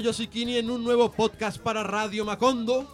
[0.00, 2.88] Hola, yo soy Kini en un nuevo podcast para Radio Macondo.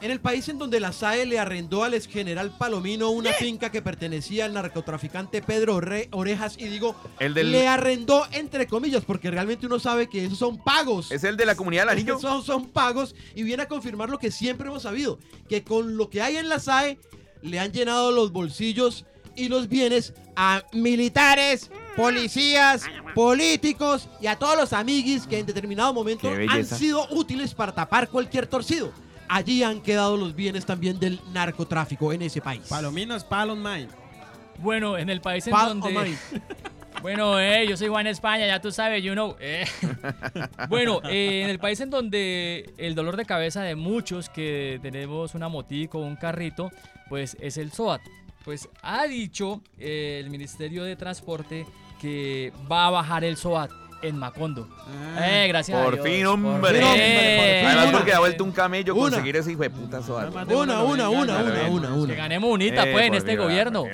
[0.00, 3.72] En el país en donde la SAE le arrendó al ex general Palomino una finca
[3.72, 9.04] que pertenecía al narcotraficante Pedro Re- Orejas, y digo, El del- le arrendó entre comillas,
[9.04, 11.10] porque realmente uno sabe que esos son pagos.
[11.10, 12.20] ¿Es el de la comunidad del anillo?
[12.20, 16.10] Son, son pagos y viene a confirmar lo que siempre hemos sabido, que con lo
[16.10, 16.96] que hay en la SAE
[17.42, 24.56] le han llenado los bolsillos y los bienes a militares, policías, políticos y a todos
[24.56, 28.92] los amiguis que en determinado momento han sido útiles para tapar cualquier torcido.
[29.28, 32.62] Allí han quedado los bienes también del narcotráfico en ese país.
[32.68, 33.88] Palominos, palos, mine.
[34.58, 36.16] Bueno, en el país en Pal donde...
[37.02, 39.34] Bueno, eh, yo soy Juan España, ya tú sabes, you know.
[39.40, 39.64] eh.
[40.68, 45.34] Bueno, eh, en el país en donde el dolor de cabeza de muchos que tenemos
[45.34, 46.70] una motico o un carrito,
[47.08, 48.02] pues es el SOAT.
[48.44, 51.66] Pues ha dicho eh, el Ministerio de Transporte
[52.00, 53.70] que va a bajar el SOAT
[54.02, 54.66] en Macondo.
[55.20, 56.74] Eh, gracias a Por Dios, fin, por hombre.
[56.78, 56.82] fin.
[56.84, 57.66] hombre, por fin.
[57.66, 57.98] Además Una.
[57.98, 59.02] porque ha vuelto un camello Una.
[59.10, 60.10] conseguir ese hijo de puta de
[60.56, 61.70] Una, una, una, una, bien.
[61.70, 62.14] una, Que una.
[62.14, 63.84] ganemos unita, Eh, pues, en este gobierno.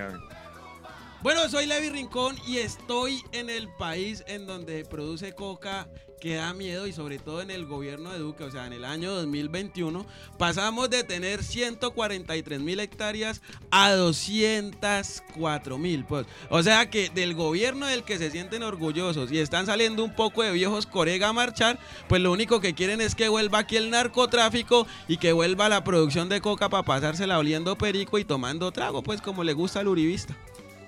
[1.23, 5.89] Bueno, soy Levi Rincón y estoy en el país en donde produce coca
[6.21, 8.85] que da miedo y sobre todo en el gobierno de Duque, o sea, en el
[8.85, 10.07] año 2021
[10.39, 16.05] pasamos de tener 143 mil hectáreas a 204 mil.
[16.05, 16.27] Pues.
[16.51, 20.43] O sea que del gobierno del que se sienten orgullosos y están saliendo un poco
[20.43, 21.79] de viejos corega a marchar,
[22.09, 25.85] pues lo único que quieren es que vuelva aquí el narcotráfico y que vuelva la
[25.85, 29.89] producción de coca para pasársela oliendo perico y tomando trago, pues como le gusta al
[29.89, 30.37] uribista.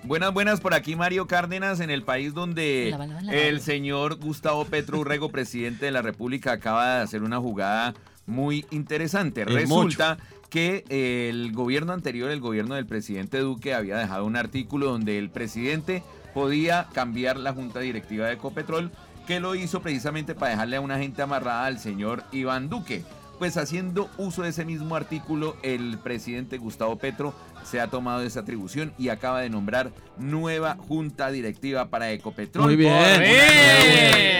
[0.05, 4.17] Buenas, buenas por aquí Mario Cárdenas en el país donde La banana, la el señor
[4.17, 7.95] Gustavo Petro Urrego, presidente de la República, acaba de hacer una jugada
[8.27, 9.43] muy interesante.
[9.43, 10.19] El Resulta
[10.51, 15.19] que eh, el gobierno anterior, el gobierno del presidente Duque, había dejado un artículo donde
[15.19, 18.91] el presidente podía cambiar la junta directiva de Ecopetrol,
[19.27, 23.03] que lo hizo precisamente para dejarle a una gente amarrada al señor Iván Duque.
[23.39, 28.41] Pues haciendo uso de ese mismo artículo, el presidente Gustavo Petro se ha tomado esa
[28.41, 32.65] atribución y acaba de nombrar nueva junta directiva para Ecopetrol.
[32.65, 32.93] Muy bien.
[32.93, 33.29] Muy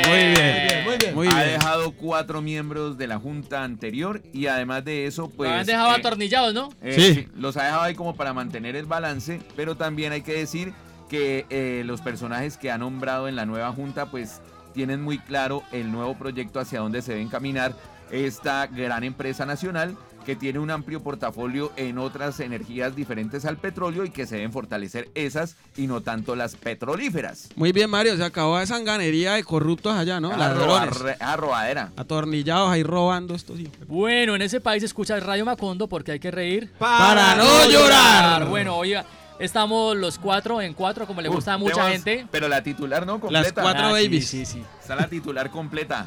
[0.09, 0.85] Muy bien.
[0.85, 1.15] muy bien.
[1.15, 1.59] Muy ha bien.
[1.59, 5.49] dejado cuatro miembros de la junta anterior y además de eso, pues...
[5.51, 6.69] Lo han dejado eh, atornillados, ¿no?
[6.83, 7.15] eh, Sí.
[7.15, 10.73] sí, los ha dejado ahí como para mantener el balance, pero también hay que decir
[11.09, 14.41] que eh, los personajes que ha nombrado en la nueva junta, pues
[14.75, 17.75] tienen muy claro el nuevo proyecto hacia dónde se debe encaminar
[18.11, 24.05] esta gran empresa nacional que tiene un amplio portafolio en otras energías diferentes al petróleo
[24.05, 27.49] y que se deben fortalecer esas y no tanto las petrolíferas.
[27.57, 28.15] Muy bien, Mario.
[28.17, 30.31] Se acabó esa sanganería de corruptos allá, ¿no?
[30.31, 31.93] A, robar- a robadera.
[31.97, 33.75] Atornillados ahí robando estos hijos.
[33.87, 36.71] Bueno, en ese país escucha Radio Macondo porque hay que reír.
[36.79, 38.47] Para no llorar.
[38.49, 39.07] Bueno, oiga,
[39.39, 42.27] estamos los cuatro en cuatro, como le gusta a mucha gente.
[42.31, 43.43] Pero la titular no completa.
[43.45, 44.27] Las cuatro Ah, sí, babies.
[44.29, 44.63] Sí, sí.
[44.79, 46.07] Está la titular completa.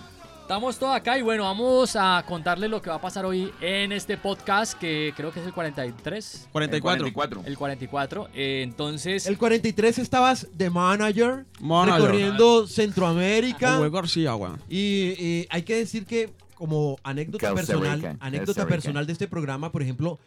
[0.51, 3.93] Estamos todos acá y bueno, vamos a contarles lo que va a pasar hoy en
[3.93, 6.49] este podcast que creo que es el 43.
[6.51, 7.07] 44.
[7.07, 7.43] El 44.
[7.45, 8.29] El 44.
[8.33, 12.01] Eh, entonces, El 43 estabas de manager, Manager.
[12.01, 13.79] recorriendo Centroamérica.
[13.87, 14.35] García.
[14.67, 19.29] Y, y hay que decir que como anécdota Costa personal, Rica, anécdota personal de este
[19.29, 20.19] programa, por ejemplo,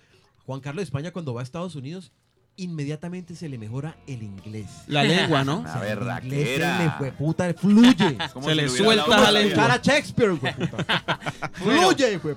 [0.47, 2.13] Juan Carlos de España cuando va a Estados Unidos,
[2.57, 4.67] inmediatamente se le mejora el inglés.
[4.87, 5.65] La lengua, ¿no?
[5.67, 8.17] A O sea, ver, el inglés se le fue puta, fluye.
[8.35, 9.57] Se si le suelta la lengua.
[9.57, 11.21] Cara Shakespeare, güey, puta.
[11.53, 12.37] Fluye, güey.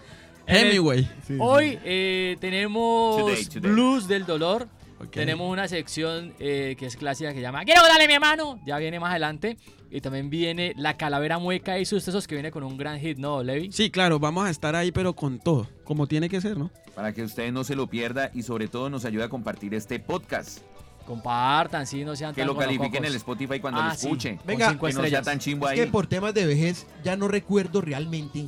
[1.39, 3.71] hoy eh, tenemos Today, today.
[3.71, 4.67] Blues del Dolor.
[5.11, 8.59] Tenemos una sección eh, que es clásica que se llama Quiero darle mi hermano.
[8.65, 9.57] Ya viene más adelante.
[9.89, 13.17] Y también viene La Calavera Mueca y sus tesos que viene con un gran hit,
[13.17, 13.71] ¿no, Levi?
[13.71, 15.67] Sí, claro, vamos a estar ahí, pero con todo.
[15.85, 16.71] Como tiene que ser, ¿no?
[16.93, 19.99] Para que usted no se lo pierda y sobre todo nos ayude a compartir este
[19.99, 20.59] podcast.
[21.05, 24.07] Compartan, sí, no sean Que tan lo califiquen en el Spotify cuando Ah, lo sí.
[24.07, 24.35] escuche.
[24.37, 25.79] Con Venga, Que no sea tan chimbo Es ahí.
[25.79, 28.47] que por temas de vejez ya no recuerdo realmente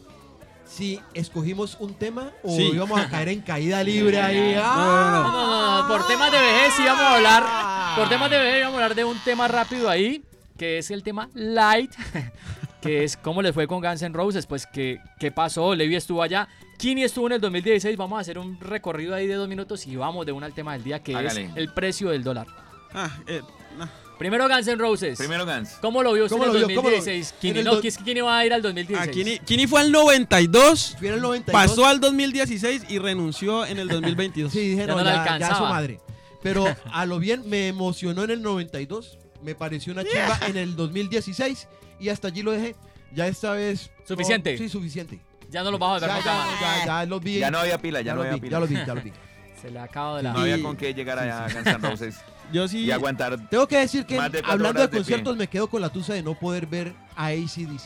[0.69, 2.69] si escogimos un tema o Sí.
[2.73, 4.53] íbamos a caer en caída libre ahí.
[4.55, 5.21] no, ¡Ah!
[5.23, 7.95] No, no, no, por temas de vejez sí vamos a hablar.
[7.97, 10.23] Por temas de vejez vamos a hablar de un tema rápido ahí,
[10.57, 11.91] que es el tema light,
[12.81, 16.21] que es cómo les fue con Guns N' Roses, pues qué, qué pasó, Levi estuvo
[16.21, 19.85] allá, Kini estuvo en el 2016, vamos a hacer un recorrido ahí de dos minutos
[19.87, 21.45] y vamos de una al tema del día, que Hágale.
[21.45, 22.47] es el precio del dólar.
[22.93, 23.41] Ah, eh,
[23.77, 23.87] nah.
[24.19, 25.17] Primero Guns N' Roses.
[25.17, 25.77] Primero Gans.
[25.81, 26.75] ¿Cómo lo vio usted ¿Cómo en el lo vio?
[26.77, 27.31] ¿Cómo lo- 2016?
[27.33, 29.07] en Kini, el no, do- que es que Kini va a ir al 2016.
[29.09, 31.53] Ah, Kini, Kini fue al 92, Fui en el 92.
[31.61, 34.51] pasó al 2016 y renunció en el 2022.
[34.53, 35.57] Sí, dije, Ya no, no ya, ya alcanzaba.
[35.57, 35.99] su madre.
[36.43, 40.75] Pero a lo bien me emocionó en el 92, me pareció una chimba en el
[40.75, 41.67] 2016
[41.99, 42.75] y hasta allí lo dejé.
[43.13, 43.89] Ya esta vez...
[44.01, 44.57] no, ¿Suficiente?
[44.57, 45.19] sí, suficiente.
[45.49, 46.61] Ya no lo vamos a ver Ya, nunca ya, más.
[46.79, 47.39] ya, ya los vi.
[47.39, 48.51] Ya no había pila, ya, no los había vi, pila.
[48.51, 49.11] ya los vi, ya los vi.
[49.61, 50.33] Se le acaba de la...
[50.33, 52.15] No había con qué llegar allá a Guns N' Roses
[52.51, 52.79] Yo sí.
[52.79, 53.49] y aguantar.
[53.49, 55.39] Tengo que decir que de hablando de conciertos pie.
[55.39, 57.81] me quedo con la tusa de no poder ver a ACDC.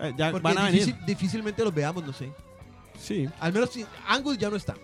[0.00, 0.82] Eh, ya Porque van a venir.
[0.86, 2.32] difícil- difícilmente los veamos, no sé.
[3.00, 3.28] Sí.
[3.40, 4.74] Al menos si- Angus ya no está.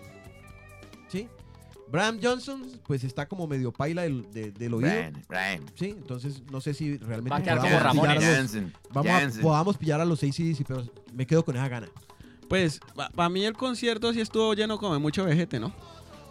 [1.07, 1.27] ¿Sí?
[1.89, 4.89] Bram Johnson, pues está como medio paila del, de- del oído.
[4.89, 5.65] Brian, Brian.
[5.75, 8.73] Sí, entonces no sé si realmente Va a quedar podamos como pillar a los- Jansen,
[8.91, 10.83] vamos a- podamos pillar a los ACDC, pero
[11.13, 11.87] me quedo con esa gana.
[12.49, 12.79] Pues,
[13.15, 15.73] para mí el concierto sí estuvo lleno como de mucho vejete, ¿no?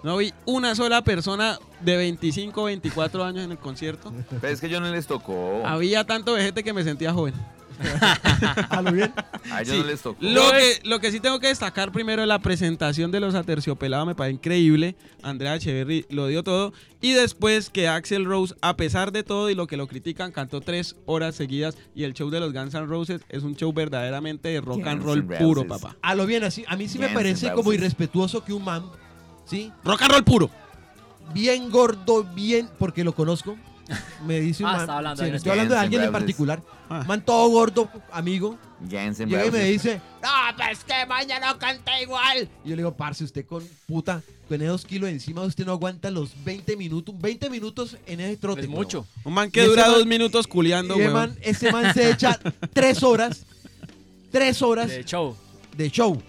[0.02, 4.12] No vi una sola persona de 25 24 años en el concierto.
[4.40, 5.62] Pero es que yo no les tocó.
[5.64, 7.34] Había tanto vejete que me sentía joven.
[8.70, 9.12] ¿A lo bien?
[9.50, 9.80] A ellos Sí.
[9.80, 10.18] no les tocó.
[10.20, 14.06] Lo que, lo que sí tengo que destacar primero es la presentación de los aterciopelados,
[14.06, 14.94] me parece increíble.
[15.22, 16.72] Andrea Echeverry lo dio todo.
[17.00, 20.60] Y después que Axel Rose, a pesar de todo y lo que lo critican, cantó
[20.60, 21.76] tres horas seguidas.
[21.94, 25.02] Y el show de los Guns N' Roses es un show verdaderamente de rock and
[25.02, 25.96] roll puro, papá.
[26.02, 26.64] A lo bien, así.
[26.68, 28.84] A mí sí me parece como irrespetuoso que un man,
[29.46, 29.72] ¿sí?
[29.84, 30.50] Rock and roll puro.
[31.32, 33.56] Bien gordo, bien, porque lo conozco.
[34.26, 34.80] Me dice un Ah, man.
[34.82, 36.62] está hablando sí, de estoy hablando de alguien en particular.
[36.88, 37.04] Ah.
[37.06, 38.58] Man todo gordo, amigo.
[38.90, 42.48] Jansen Llega y me dice, no, pues que mañana no canta igual.
[42.64, 45.70] Y yo le digo, parce, usted con puta, con esos dos kilos encima, usted no
[45.72, 48.62] aguanta los 20 minutos, 20 minutos en ese trote.
[48.62, 49.06] Es mucho.
[49.24, 51.14] Un man Y que ese dura man- dos minutos culeando, Y ese weón.
[51.14, 52.38] man, ese man se echa
[52.72, 53.46] tres horas,
[54.32, 55.36] tres horas De show.
[55.76, 56.20] de show.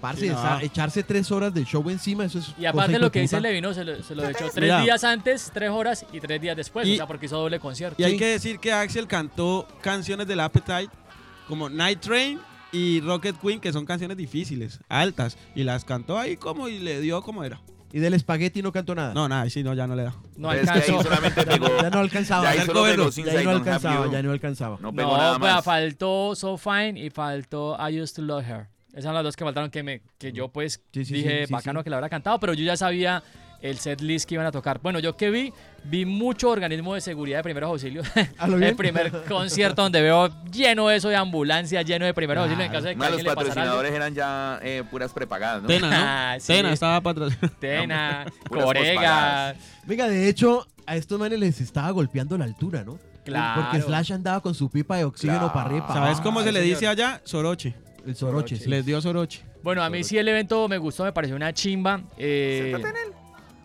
[0.00, 0.60] Parce, Sí, no.
[0.60, 2.54] echarse tres horas de show encima, eso es.
[2.58, 3.40] Y aparte lo que dice.
[3.40, 4.80] Levino, se lo, se lo echó tres Mira.
[4.82, 6.86] días antes, tres horas y tres días después.
[6.88, 8.00] Y- o sea, porque hizo doble concierto.
[8.00, 8.18] Y hay Sí.
[8.18, 10.88] que decir que Axel cantó canciones del Appetite
[11.46, 12.38] como Night Train
[12.72, 15.36] y Rocket Queen, que son canciones difíciles, altas.
[15.54, 17.60] Y las cantó ahí como y le dio como era.
[17.92, 19.12] Y del espagueti no cantó nada.
[19.14, 20.14] No, nada, sí, no, ya no le da.
[20.36, 21.02] No alcanzó.
[21.02, 21.68] solamente Ya, pegó.
[21.68, 22.44] no- ya no alcanzaba.
[22.44, 24.78] Ya ahí Ya, solo pegó ya ahí no alcanzaba, ya no alcanzaba.
[24.80, 25.64] No pegó No, nada más.
[25.64, 28.68] faltó So Fine y faltó I Used to Love Her.
[28.90, 31.46] Esas son las dos que faltaron que, me, que yo pues Sí, sí, dije sí,
[31.46, 31.84] sí, bacano sí.
[31.84, 33.22] que la hubiera cantado, pero yo ya sabía
[33.62, 34.80] el set list que iban a tocar.
[34.82, 35.52] Bueno, yo que vi,
[35.84, 38.06] vi mucho organismo de seguridad de primeros auxilios.
[38.38, 38.70] ¿A lo bien?
[38.70, 42.86] el primer concierto donde veo lleno eso de ambulancia, lleno de primeros auxilios en caso
[42.86, 45.68] de que Más los patrocinadores eran ya eh, puras prepagadas, ¿no?
[45.68, 45.96] Tena, ¿no?
[45.98, 46.54] Ah, sí.
[46.54, 47.38] Tena estaba para atrás.
[47.60, 49.54] Tena, Corega.
[49.84, 52.98] Venga, de hecho, a estos manes les estaba golpeando la altura, ¿no?
[53.24, 53.62] Claro.
[53.62, 55.52] Porque Slash andaba con su pipa de oxígeno Claro.
[55.52, 55.86] para arriba.
[55.86, 56.74] para ¿Sabes cómo se le señor.
[56.76, 57.20] dice allá?
[57.24, 57.74] Soroche.
[58.06, 58.68] El soroche, sí.
[58.68, 59.42] Les dio Soroche.
[59.62, 62.02] Bueno, a mí sí el evento me gustó, me pareció una chimba.
[62.16, 62.74] Eh,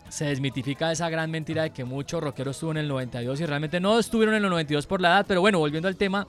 [0.09, 3.79] se desmitifica esa gran mentira de que muchos rockeros estuvo en el 92 y realmente
[3.79, 6.27] no estuvieron en el 92 por la edad, pero bueno, volviendo al tema,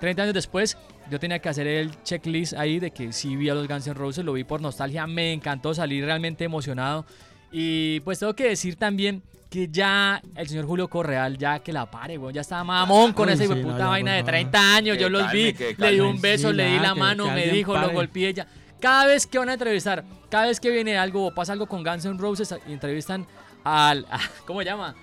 [0.00, 0.76] 30 años después
[1.10, 3.94] yo tenía que hacer el checklist ahí de que sí vi a los Guns N'
[3.94, 7.04] Roses, lo vi por nostalgia, me encantó salir realmente emocionado
[7.52, 9.22] y pues tengo que decir también
[9.52, 13.28] que ya el señor Julio Correal, ya que la pare, weón, ya estaba mamón con
[13.28, 14.30] Uy, esa sí, no, puta ya, vaina de favor.
[14.30, 16.94] 30 años, Que yo los calme, vi, le di un beso, Sí, le di la
[16.94, 18.46] que- mano, que me dijo, lo golpeé ya.
[18.80, 21.84] Cada vez que van a entrevistar, cada vez que viene algo o pasa algo con
[21.84, 23.26] Guns N' Roses, y entrevistan
[23.62, 24.06] al.
[24.10, 24.94] a- ¿Cómo se llama?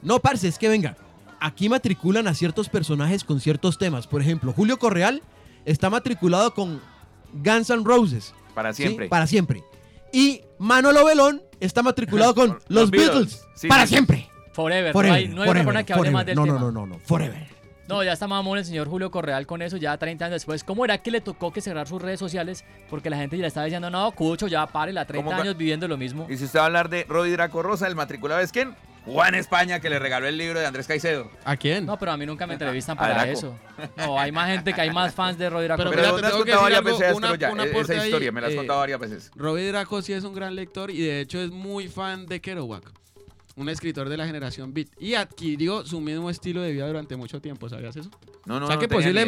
[0.00, 0.96] No, parce, es que venga.
[1.40, 4.06] Aquí matriculan a ciertos personajes con ciertos temas.
[4.06, 5.22] Por ejemplo, Julio Correal
[5.64, 6.80] está matriculado con
[7.32, 8.32] Guns N' Roses.
[8.54, 8.84] Para ¿sí?
[8.84, 9.08] siempre.
[9.08, 9.64] Para siempre.
[10.12, 13.12] Y Manolo Belón está matriculado con los los Beatles.
[13.14, 13.48] Beatles.
[13.54, 13.94] Sí, para sí.
[13.94, 14.28] siempre.
[14.52, 14.92] Forever.
[14.92, 15.10] Forever.
[15.10, 16.12] no hay, no hay forever, persona que hable forever.
[16.14, 16.58] más del no, tema.
[16.58, 16.98] no, no, no, no.
[17.00, 17.46] Forever.
[17.88, 20.62] No, ya está mamón el señor Julio Correal con eso, ya 30 años después.
[20.64, 22.64] ¿Cómo era que le tocó que cerrar sus redes sociales?
[22.88, 25.42] Porque la gente ya le estaba diciendo, no, Cucho, ya pare, la 30 ¿Cómo ca-
[25.42, 26.26] años viviendo lo mismo.
[26.30, 28.74] Y si usted va a hablar de Rodi Draco Rosa, el matriculado es quién?
[29.04, 31.30] Juan España, que le regaló el libro de Andrés Caicedo.
[31.44, 31.86] ¿A quién?
[31.86, 33.30] No, pero a mí nunca me entrevistan para Draco.
[33.32, 33.58] eso.
[33.96, 36.26] No, hay más gente que hay más fans de Rodrigo Pero Pero, mira, me te
[36.26, 38.32] has tengo que contado decir varias algo, veces una- ya, una e- esa ahí, historia,
[38.32, 39.30] me la has eh, contado varias veces.
[39.34, 42.84] Robbie Draco sí es un gran lector y de hecho es muy fan de Kerouac,
[43.56, 44.88] un escritor de la generación Beat.
[45.00, 48.10] Y adquirió su mismo estilo de vida durante mucho tiempo, ¿sabías eso?
[48.46, 49.26] No, no, o sea no que tenía ni idea.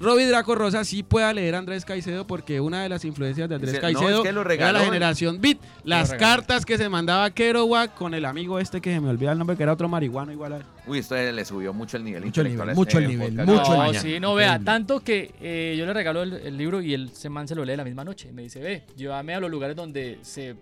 [0.00, 3.56] Robbie Draco Rosa sí pueda leer a Andrés Caicedo porque una de las influencias de
[3.56, 5.58] Andrés Dice, no, Caicedo es que lo era la generación Beat.
[5.84, 9.38] Las cartas que se mandaba Kerouac con el amigo este que se me olvida el
[9.38, 10.62] nombre, que era otro marihuano igual a él.
[10.86, 13.36] Uy, esto le subió mucho el nivel Mucho el intelectual nivel, mucho este el nivel,
[13.36, 13.48] podcast.
[13.48, 14.00] mucho no, nivel.
[14.00, 17.48] sí, no, vea, tanto que eh, yo le regalo el, el libro y el man
[17.48, 18.32] se lo lee la misma noche.
[18.32, 20.54] Me dice, ve, llévame a los lugares donde se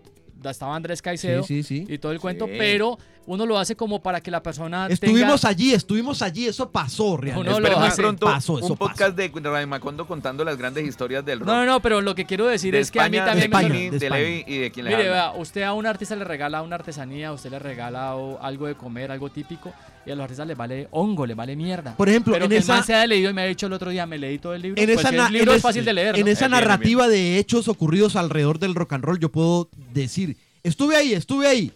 [0.44, 1.92] estaba Andrés Caicedo Sí, sí, sí.
[1.94, 5.50] y todo el cuento, pero uno lo hace como para que la persona Estuvimos tenga...
[5.50, 6.46] allí, estuvimos allí.
[6.46, 7.50] Eso pasó realmente.
[7.58, 8.00] Uno lo hace.
[8.02, 11.48] pronto Pasó, eso un podcast de Radio Macondo contando las grandes historias del rock.
[11.48, 13.50] No, no, no, pero lo que quiero decir de es que a mí España, también
[13.50, 13.64] de me...
[13.66, 14.10] España, Jimmy, de.
[14.10, 15.32] Levi y de quien le Mire, habla.
[15.32, 18.76] vea, usted a un artista le regala una artesanía, usted le regala o- algo de
[18.76, 19.72] comer, algo típico,
[20.06, 21.96] y a los artistas les vale hongo, les vale mierda.
[21.96, 23.66] Por ejemplo, Pero en que el esa, man se haya leído y me ha dicho
[23.66, 25.56] el otro día, me leí todo el libro, en pues esa, el libro en es
[25.56, 26.30] es- fácil de leer, en ¿no?
[26.30, 26.68] esa Eh, bien, bien.
[26.68, 31.46] narrativa de hechos ocurridos alrededor del rock and roll, yo puedo decir, estuve ahí, estuve
[31.48, 31.72] ahí,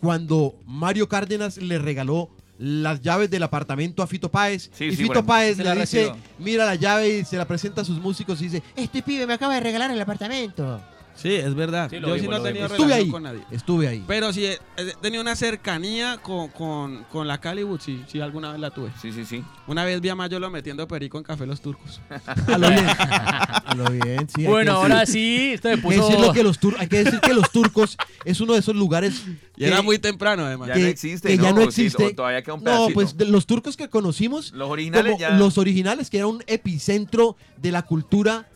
[0.00, 5.04] cuando Mario Cárdenas le regaló las llaves del apartamento a Fito Páez Sí, y sí,
[5.04, 5.24] Fito.
[5.24, 6.16] Páez le dice, recibo.
[6.38, 9.32] mira la llave y se la presenta a sus músicos y dice, este pibe me
[9.32, 10.78] acaba de regalar el apartamento.
[11.20, 11.88] Sí, es verdad.
[11.90, 12.66] Sí, Yo sí vimos, no he tenido.
[12.66, 13.40] Estuve relación ahí, con nadie.
[13.50, 14.04] estuve ahí.
[14.06, 18.52] Pero sí, he he tenido una cercanía con, con, con la Caliwood, sí, sí, alguna
[18.52, 18.90] vez la tuve.
[19.02, 19.44] Sí, sí, sí.
[19.66, 22.00] Una vez vi a Mayolo metiendo perico en Café Los Turcos.
[22.46, 22.86] A lo bien.
[22.88, 24.40] A lo bien, sí.
[24.40, 26.32] hay que Bueno, decir- ahora sí, esto me hay que puso...
[26.32, 29.22] que los tur- hay que decir que los turcos es uno de esos lugares
[29.56, 30.68] Y era que- muy temprano, además.
[30.68, 31.42] Ya que- no existe, que ¿no?
[31.42, 32.04] ya no O sí, existe.
[32.06, 32.94] o todavía queda un No, pedacito.
[32.94, 35.30] pues de los turcos que conocimos, Los originales como ya.
[35.36, 38.48] los originales, que era un epicentro de la cultura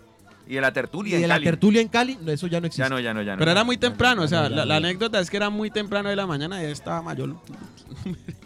[0.47, 1.45] Y de la y tertulia de en la Cali.
[1.45, 2.83] tertulia en Cali, no, eso ya no existe.
[2.83, 3.39] Ya no, ya no, ya no.
[3.39, 6.17] Pero era muy temprano, o sea, la, la anécdota es que era muy temprano de
[6.17, 7.41] la mañana y estaba Mayolo.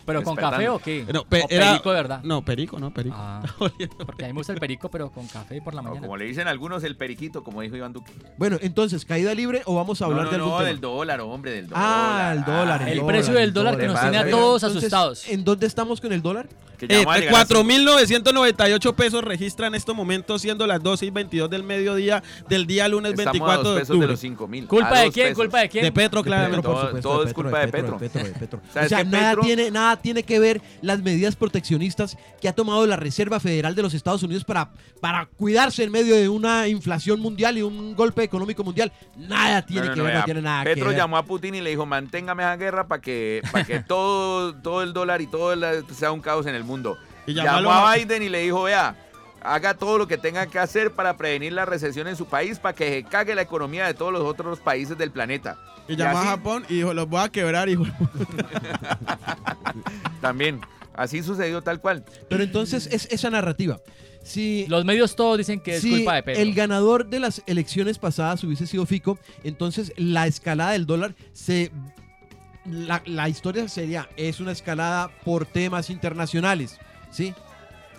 [0.09, 0.57] ¿Pero con Despertando.
[0.57, 1.07] café o qué?
[1.12, 2.21] No, pe- ¿O era- perico de verdad?
[2.25, 3.15] No, perico, no, perico.
[3.17, 3.43] Ah,
[4.07, 6.00] porque a mí me gusta el perico, pero con café por la O mañana.
[6.00, 8.12] como le dicen algunos, el periquito, como dijo Iván Duque.
[8.38, 10.69] Bueno, entonces, ¿caída libre o vamos a hablar no, de algún no, tema?
[10.69, 11.85] del dólar, hombre, del dólar.
[11.87, 12.83] Ah, el dólar.
[12.83, 15.29] Ah, El dólar, precio del el dólar que nos ¿Qué tiene a todos Entonces, asustados.
[15.29, 16.49] ¿En dónde estamos con el dólar?
[16.79, 20.83] Que ya Eh, vamos a llegar a 4.998 pesos registra en estos momentos, siendo las
[20.83, 23.95] 12 y 22 del mediodía del día lunes Estamos 24 a dos de pesos de
[23.95, 24.12] octubre.
[24.12, 24.67] los 5 mil.
[24.69, 25.35] ¿Culpa de quién?
[25.35, 25.85] ¿Culpa de quién?
[25.85, 26.62] De Petro, claramente.
[26.62, 27.99] Todo- por supuesto, todo de es culpa de Petro.
[27.99, 28.61] de Petro, de Petro.
[28.73, 29.43] ¿Sabes O sea, nada Petro?
[29.43, 33.83] tiene, nada tiene que ver las medidas proteccionistas que ha tomado la Reserva Federal de
[33.83, 38.23] los Estados Unidos para, para cuidarse en medio de una inflación mundial y un golpe
[38.23, 38.93] económico mundial.
[39.17, 40.97] Nada tiene No, no, que no, ver, vea, no tiene nada Petro que ver.
[40.99, 44.83] llamó a Putin y le dijo, manténgame esa guerra para que, para que todo, todo
[44.83, 46.97] el dólar y todo el- sea un caos en el mundo.
[47.26, 48.97] Y llamó a Biden y le dijo, vea,
[49.43, 52.75] haga todo lo que tenga que hacer para prevenir la recesión en su país, para
[52.75, 55.59] que se cague la economía de todos los otros países del planeta.
[55.87, 57.85] Y llamó a así Japón y dijo, los voy a quebrar, hijo.
[59.69, 59.93] de puta".
[60.21, 60.61] También,
[60.95, 62.05] así sucedió tal cual.
[62.29, 63.81] Pero entonces es esa narrativa.
[64.23, 66.43] Si, Los medios todos dicen que es si culpa de Petro.
[66.43, 71.71] el ganador de las elecciones pasadas hubiese sido Fico, entonces la escalada del dólar se...
[72.67, 76.79] La, la historia sería, es una escalada por temas internacionales,
[77.11, 77.33] ¿sí?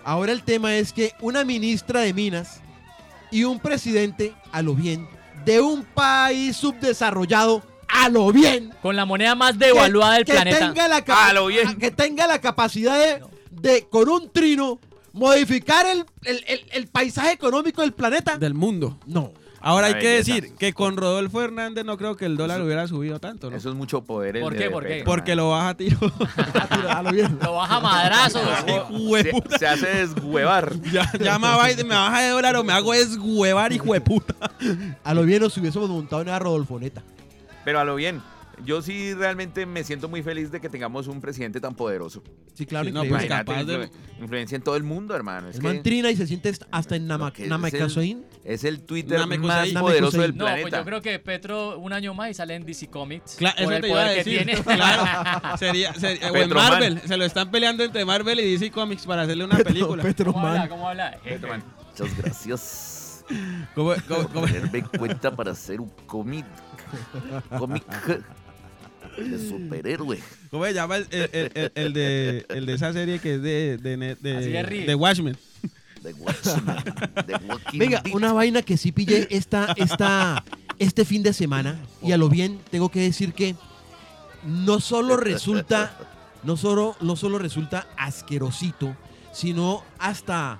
[0.04, 2.60] Ahora el tema es que una ministra de Minas
[3.32, 5.08] y un presidente, a lo bien,
[5.44, 10.58] de un país subdesarrollado, a lo bien, Con la moneda más devaluada del que planeta.
[10.58, 11.76] Tenga la capa- A lo bien.
[11.78, 14.80] Que tenga la capacidad de, de, con un trino,
[15.12, 18.36] modificar el, el- el- el paisaje económico del planeta.
[18.38, 18.98] Del mundo.
[19.06, 19.32] No.
[19.62, 23.20] Ahora hay que decir que con Rodolfo Hernández no creo que el dólar hubiera subido
[23.20, 23.56] tanto, ¿no?
[23.58, 24.40] Eso es mucho poder.
[24.40, 24.70] ¿Por qué?
[24.70, 25.02] ¿Por qué?
[25.04, 25.98] Porque lo baja tiro.
[26.88, 27.38] A lo bien.
[27.42, 28.40] Lo baja a madrazos.
[29.50, 30.72] se, se hace deshuevar.
[30.90, 34.34] Ya- Llama a Biden, me baja de dólar o me hago deshuevar, hijo de puta.
[35.04, 37.02] A lo bien nos hubiésemos montado en una Rodolfoneta.
[37.64, 38.20] Pero a lo bien,
[38.64, 42.22] yo sí realmente me siento muy feliz de que tengamos un presidente tan poderoso.
[42.54, 43.90] Sí, claro, Sí, no, pues, Imagínate, capaz de- influ-
[44.20, 45.48] influencia en todo el mundo, hermano.
[45.48, 47.96] Es el que man trina y se siente hasta en Lo Nama- que es
[48.44, 49.72] es el Twitter Namekusei.
[49.72, 50.62] más poderoso del No, planeta.
[50.68, 53.38] pues yo creo que Petro un año más y sale en DC Comics.
[53.38, 54.44] Cla- por eso el te iba a poder que decir.
[54.44, 54.62] tiene.
[54.64, 55.56] Claro.
[55.58, 56.50] Sería, sería- o en.
[56.50, 57.00] Marvel.
[57.06, 60.02] Se lo están peleando entre Marvel y DC Comics para hacerle una película.
[60.02, 60.60] Petro ¿Cómo habla?
[60.60, 60.68] Man.
[60.68, 61.18] ¿Cómo habla?
[61.22, 61.62] Petro, man.
[61.98, 63.24] Muchas gracias
[63.74, 66.44] ¿Cómo- cómo- cómo- tenerme cuenta para hacer un cómic.
[67.58, 67.84] Cómic
[69.16, 70.18] de superhéroe.
[70.50, 73.42] ¿Cómo se llama el, el- el- el- el de, el de esa serie que es
[73.42, 74.86] de, de, de, Así de, es, ríe.
[74.86, 75.36] de Watchmen?
[76.02, 76.76] De Watchmen.
[77.26, 80.44] De Walking Venga, una vaina que sí pillé esta, esta,
[80.78, 81.78] este fin de semana.
[82.02, 83.54] Y a lo bien tengo que decir que
[84.44, 85.92] no solo resulta,
[86.42, 88.96] no solo, no solo resulta asquerosito,
[89.32, 90.58] sino hasta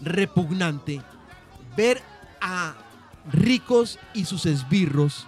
[0.00, 1.00] repugnante
[1.76, 2.02] ver
[2.40, 2.74] a
[3.30, 5.26] ricos y sus esbirros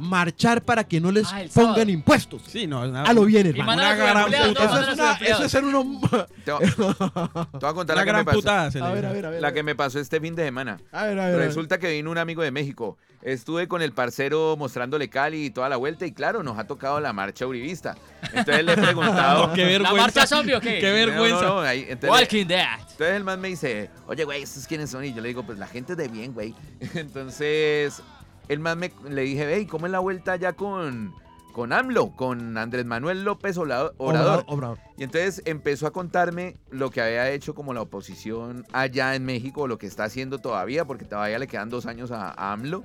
[0.00, 1.90] marchar para que no les Ah, pongan sábado.
[1.90, 2.42] impuestos.
[2.46, 3.72] Sí, no, es una, A lo bien, hermano.
[3.74, 4.94] Una gran empleados, puta.
[5.20, 6.00] no, Eso es, ser uno...
[6.44, 8.70] Te voy, a contar la que, gran me pasó, putada.
[8.70, 9.40] le A ver, a ver, a ver.
[9.42, 10.78] la que me pasó este fin de semana.
[10.92, 11.46] A ver, a ver, a ver.
[11.48, 12.98] Resulta que vino un amigo de México.
[13.22, 16.98] Estuve con el parcero mostrándole Cali y toda la vuelta y claro, nos ha tocado
[17.00, 17.94] la marcha uribista.
[18.32, 19.52] Entonces le he preguntado...
[19.54, 19.96] Qué ¿La vergüenza.
[20.02, 20.78] marcha zombie o qué?
[20.78, 21.42] Qué vergüenza.
[21.42, 22.66] No, no, no, ahí- entonces, Walking Dead.
[22.80, 25.04] entonces el man me dice, oye, güey, ¿estos quiénes son?
[25.04, 26.54] Y yo le digo, pues la gente de bien, güey.
[26.94, 28.02] Entonces,
[28.50, 31.14] el man me, le dije, hey, ¿cómo es la vuelta ya con,
[31.52, 32.14] con AMLO?
[32.16, 34.40] Con Andrés Manuel López Ola- Obrador.
[34.40, 34.78] Obrador, Obrador.
[34.98, 39.66] Y entonces empezó a contarme lo que había hecho como la oposición allá en México,
[39.68, 42.82] lo que está haciendo todavía, porque todavía le quedan dos años a, a AMLO.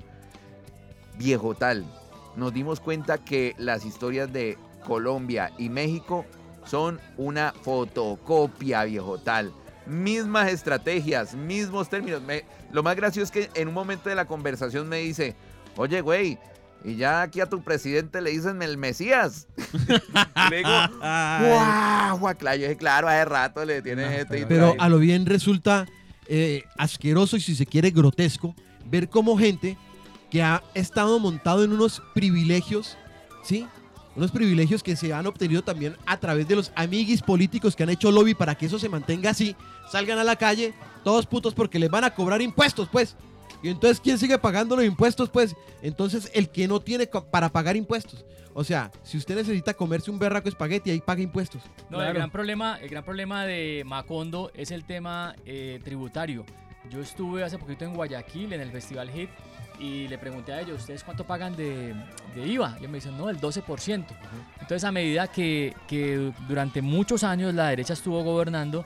[1.18, 1.84] Viejo tal,
[2.36, 6.24] nos dimos cuenta que las historias de Colombia y México
[6.64, 9.52] son una fotocopia, viejo tal.
[9.86, 12.20] Mismas estrategias, mismos términos.
[12.22, 15.34] Me- lo más gracioso es que en un momento de la conversación me dice,
[15.76, 16.38] oye, güey,
[16.84, 19.48] y ya aquí a tu presidente le dicen el Mesías.
[19.56, 20.70] Y le digo.
[21.00, 22.36] ¡Guau!
[22.38, 25.86] Claro, yo dije, claro, hace rato le tiene este y Pero a lo bien resulta
[26.28, 28.54] eh, asqueroso y si se quiere grotesco
[28.84, 29.76] ver cómo gente
[30.30, 32.96] que ha estado montado en unos privilegios,
[33.42, 33.66] ¿sí?
[34.14, 37.90] Unos privilegios que se han obtenido también a través de los amiguis políticos que han
[37.90, 39.54] hecho lobby para que eso se mantenga así,
[39.90, 40.72] salgan a la calle,
[41.04, 43.16] todos putos porque les van a cobrar impuestos, pues.
[43.62, 45.30] Y entonces, ¿quién sigue pagando los impuestos?
[45.30, 48.24] Pues, entonces, el que no tiene para pagar impuestos.
[48.54, 51.62] O sea, si usted necesita comerse un berraco espagueti, ahí paga impuestos.
[51.90, 56.46] No, el gran problema, el gran problema de Macondo es el tema eh, tributario.
[56.88, 59.28] Yo estuve hace poquito en Guayaquil en el Festival Hit
[59.78, 61.94] y le pregunté a ellos, ¿ustedes cuánto pagan de,
[62.34, 62.76] de IVA?
[62.76, 64.04] Y ellos me dicen, no, el 12%.
[64.60, 68.84] Entonces, a medida que, que durante muchos años la derecha estuvo gobernando,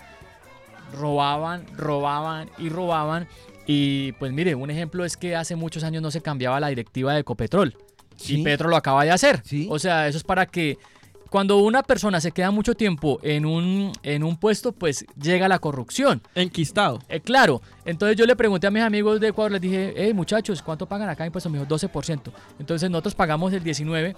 [0.98, 3.28] robaban, robaban y robaban.
[3.72, 7.14] Y pues mire, un ejemplo es que hace muchos años no se cambiaba la directiva
[7.14, 7.76] de Ecopetrol.
[8.16, 8.40] Sí.
[8.40, 9.42] Y Petro lo acaba de hacer.
[9.44, 9.68] Sí.
[9.70, 10.76] O sea, eso es para que
[11.28, 15.60] cuando una persona se queda mucho tiempo en un, en un puesto, pues llega la
[15.60, 16.20] corrupción.
[16.34, 16.98] Enquistado.
[17.08, 20.62] Eh, claro, entonces yo le pregunté a mis amigos de Ecuador, les dije, hey muchachos,
[20.62, 21.52] ¿cuánto pagan acá impuestos?
[21.52, 22.32] Me dijo 12%.
[22.58, 24.16] Entonces nosotros pagamos el 19%.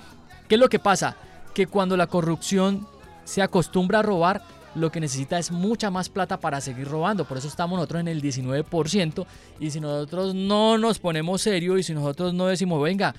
[0.49, 1.15] ¿Qué es lo que pasa?
[1.53, 2.89] Que cuando la corrupción
[3.25, 4.43] se acostumbra a robar,
[4.75, 7.25] lo que necesita es mucha más plata para seguir robando.
[7.25, 9.27] Por eso estamos nosotros en el 19%.
[9.61, 13.15] Y si nosotros no nos ponemos serio y si nosotros no decimos, venga,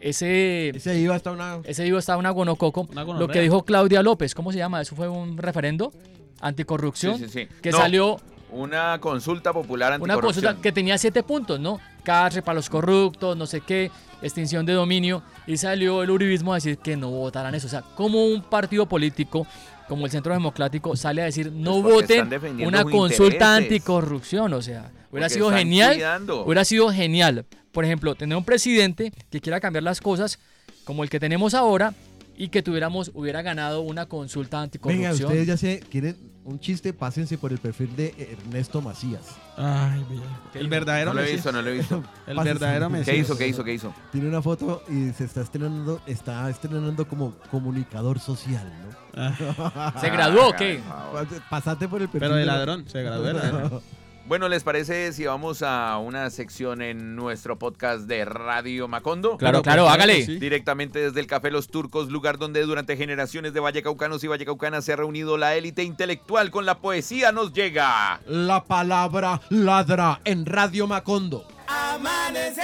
[0.00, 1.58] ese, Ese IVA está una...
[1.64, 2.86] ese vivo está una gonococo.
[2.90, 4.80] Una Lo que dijo Claudia López, ¿cómo se llama?
[4.80, 5.92] Eso fue un referendo
[6.40, 7.48] anticorrupción Sí, sí, sí.
[7.62, 10.44] que No, salió Una consulta popular una anticorrupción.
[10.44, 11.80] consulta que tenía siete puntos, ¿no?
[12.04, 13.90] Cárcel para los corruptos, no sé qué,
[14.22, 15.22] extinción de dominio.
[15.46, 17.66] Y salió el uribismo a decir que no votaran eso.
[17.66, 19.46] O sea, como un partido político
[19.88, 22.28] como el Centro Democrático sale a decir no Pues voten
[22.66, 23.42] una consulta intereses.
[23.42, 24.52] anticorrupción.
[24.52, 25.94] O sea, hubiera Porque sido genial.
[25.94, 26.44] cuidando.
[26.44, 27.44] Hubiera sido genial.
[27.72, 30.38] Por ejemplo, tener un presidente que quiera cambiar las cosas
[30.84, 31.94] como el que tenemos ahora
[32.38, 35.28] y que tuviéramos, hubiera ganado una consulta Venga, anticorrupción.
[35.30, 36.16] ustedes ya se quieren
[36.46, 39.36] un chiste, pásense por el perfil de Ernesto Macías.
[39.56, 40.22] Ay, bien.
[40.54, 41.36] El verdadero No lo he Mesías.
[41.38, 41.96] visto, no lo he visto.
[42.26, 42.58] El Pásense.
[42.60, 43.16] verdadero ¿Qué Mesías.
[43.18, 43.94] hizo, qué hizo, qué hizo?
[44.12, 48.96] Tiene una foto y se está estrenando, está estrenando como comunicador social, ¿no?
[49.18, 50.80] Ah, ¿Se graduó o qué?
[50.86, 51.26] favor.
[51.50, 52.20] Pasate por el perfil.
[52.28, 53.80] Pero de la- ladrón, se graduó de ladrón.
[54.28, 59.36] Bueno, ¿les parece si vamos a una sección en nuestro podcast de Radio Macondo?
[59.36, 60.26] Claro, Pero, claro, pues, hágale.
[60.26, 60.38] sí.
[60.40, 64.92] Directamente desde el Café Los Turcos, lugar donde durante generaciones de vallecaucanos y vallecaucanas se
[64.94, 68.20] ha reunido la élite intelectual con la poesía, nos llega.
[68.26, 71.46] La palabra ladra en Radio Macondo.
[71.68, 72.62] Amanece,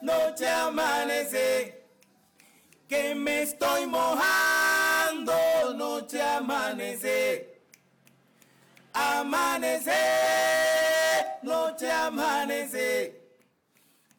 [0.00, 1.84] noche amanece,
[2.88, 5.34] que me estoy mojando,
[5.76, 7.55] noche amanece.
[8.98, 9.92] Amanece,
[11.42, 13.20] noche amanece,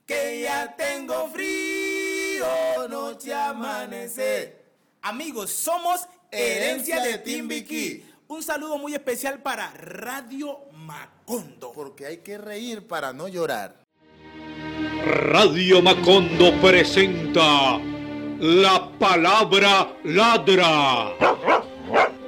[0.05, 4.55] que ya tengo frío, noche amanece.
[5.01, 8.05] Amigos, somos Herencia de Timbiquí.
[8.27, 11.71] Un saludo muy especial para Radio Macondo.
[11.73, 13.83] Porque hay que reír para no llorar.
[15.05, 17.79] Radio Macondo presenta
[18.39, 21.15] La Palabra Ladra.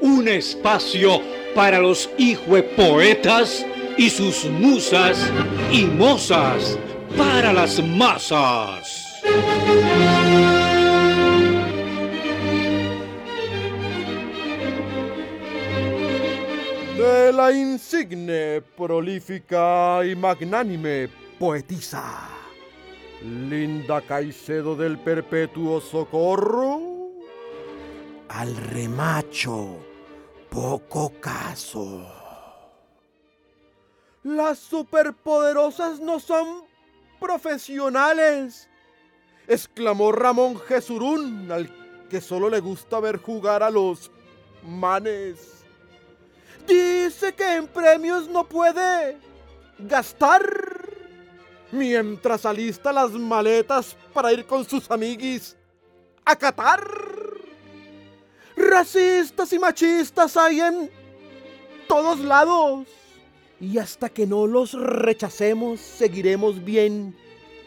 [0.01, 2.09] Un espacio para los
[2.75, 3.65] poetas
[3.97, 5.29] y sus musas
[5.71, 6.77] y mozas
[7.17, 9.05] para las masas.
[16.99, 21.09] de la insigne, prolífica y magnánime
[21.39, 22.27] poetisa,
[23.23, 26.81] Linda Caicedo del Perpetuo Socorro,
[28.27, 29.77] Al remacho,
[30.49, 32.05] poco caso.
[34.23, 36.63] las superpoderosas no son
[37.19, 38.69] profesionales,
[39.47, 41.69] exclamó Ramón Jesurún, al
[42.09, 44.11] que solo le gusta ver jugar a los
[44.63, 45.63] manes.
[46.67, 49.17] Dice que en premios no puede
[49.79, 50.43] gastar,
[51.71, 55.55] mientras alista las maletas para ir con sus amiguis
[56.25, 57.18] a Qatar.
[58.59, 60.91] Racistas y machistas hay en
[61.87, 62.87] todos lados.
[63.61, 67.15] Y hasta que no los rechacemos, seguiremos bien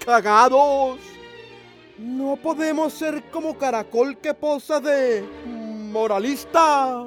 [0.04, 0.98] cagados.
[1.96, 7.06] No podemos ser como caracol que posa de moralistas.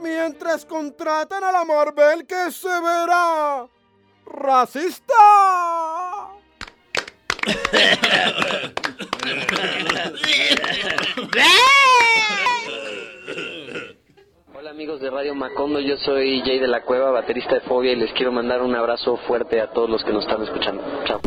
[0.00, 3.68] Mientras contratan a la Marvel que se verá
[4.26, 5.14] racista.
[14.68, 17.96] Hola amigos de Radio Macondo, yo soy Jay de la Cueva, baterista de Fobia y
[17.96, 20.82] les quiero mandar un abrazo fuerte a todos los que nos están escuchando.
[21.06, 21.20] Chao.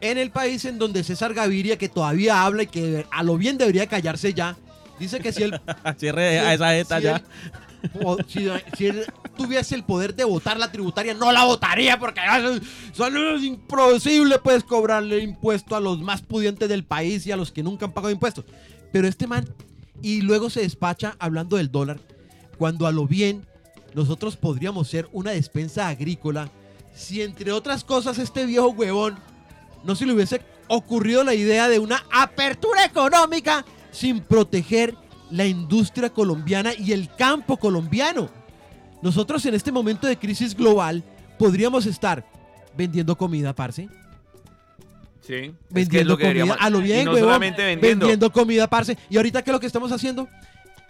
[0.00, 3.58] En el país en donde César Gaviria, que todavía habla y que a lo bien
[3.58, 4.56] debería callarse ya,
[4.98, 5.60] dice que si él,
[5.98, 7.16] Cierre a esa jeta si ya.
[7.16, 7.22] él
[8.26, 9.06] si, si él
[9.36, 12.60] tuviese el poder de votar la tributaria, no la votaría porque son-
[12.92, 17.62] son imposible pues cobrarle impuesto a los más pudientes del país y a los que
[17.62, 18.44] nunca han pagado impuestos.
[18.90, 19.46] Pero este man,
[20.02, 21.98] y luego se despacha hablando del dólar,
[22.56, 23.46] cuando a lo bien
[23.94, 26.50] nosotros podríamos ser una despensa agrícola
[26.94, 29.16] si entre otras cosas este viejo huevón
[29.84, 34.96] no se le hubiese ocurrido la idea de una apertura económica sin proteger
[35.30, 38.28] la industria colombiana y el campo colombiano.
[39.02, 41.04] Nosotros en este momento de crisis global
[41.38, 42.26] podríamos estar
[42.76, 43.88] vendiendo comida, parce.
[45.28, 45.34] Sí.
[45.34, 47.28] es que es Vendiendo lo que comida a lo y bien, no huevón.
[47.28, 48.96] solamente vendiendo, comida, parce.
[49.10, 50.26] Y ahorita, ¿qué es lo que estamos haciendo?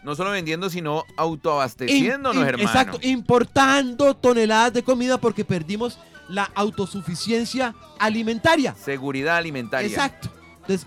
[0.05, 2.68] no solo vendiendo, sino autoabasteciéndonos, In- in- hermano.
[2.68, 5.98] Exacto, importando toneladas de comida porque perdimos
[6.29, 8.74] la autosuficiencia alimentaria.
[8.74, 9.88] Seguridad alimentaria.
[9.88, 10.31] Exacto.
[10.61, 10.87] Entonces,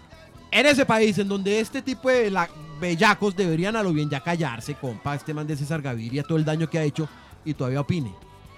[0.49, 4.21] en ese país en donde este tipo de la- bellacos deberían a lo bien ya
[4.21, 7.07] callarse, compa, este man de César Gaviria, todo el daño que ha hecho
[7.45, 8.11] y todavía opine.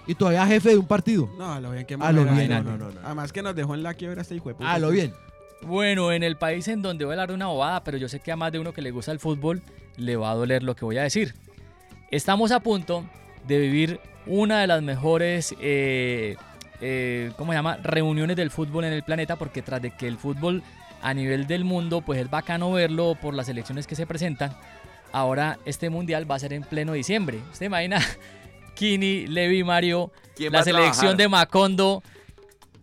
[0.06, 1.30] Y todavía jefe de un partido.
[1.38, 3.06] No, a lo bien que A lo mamera, bien, no, no, no, no, no.
[3.06, 4.72] Además que nos dejó en la quiebra este hijo de puta.
[4.72, 5.14] A lo bien.
[5.62, 8.20] Bueno, en el país en donde voy a hablar de una bobada, pero yo sé
[8.20, 9.62] que a más de uno que le gusta el fútbol
[9.96, 11.36] le va a doler lo que voy a decir.
[12.12, 13.06] Estamos a punto
[13.48, 16.36] de vivir una de las mejores, eh,
[16.82, 17.78] eh, ¿cómo se llama?
[17.78, 20.64] Reuniones del fútbol en el planeta, porque tras de que el fútbol
[21.02, 24.56] a nivel del mundo, pues es bacano verlo por las elecciones que se presentan.
[25.12, 27.40] Ahora este mundial va a ser en pleno diciembre.
[27.52, 28.00] ¿Usted imagina?
[28.76, 32.02] Kini, Levi, Mario, ¿Quién va la selección de Macondo.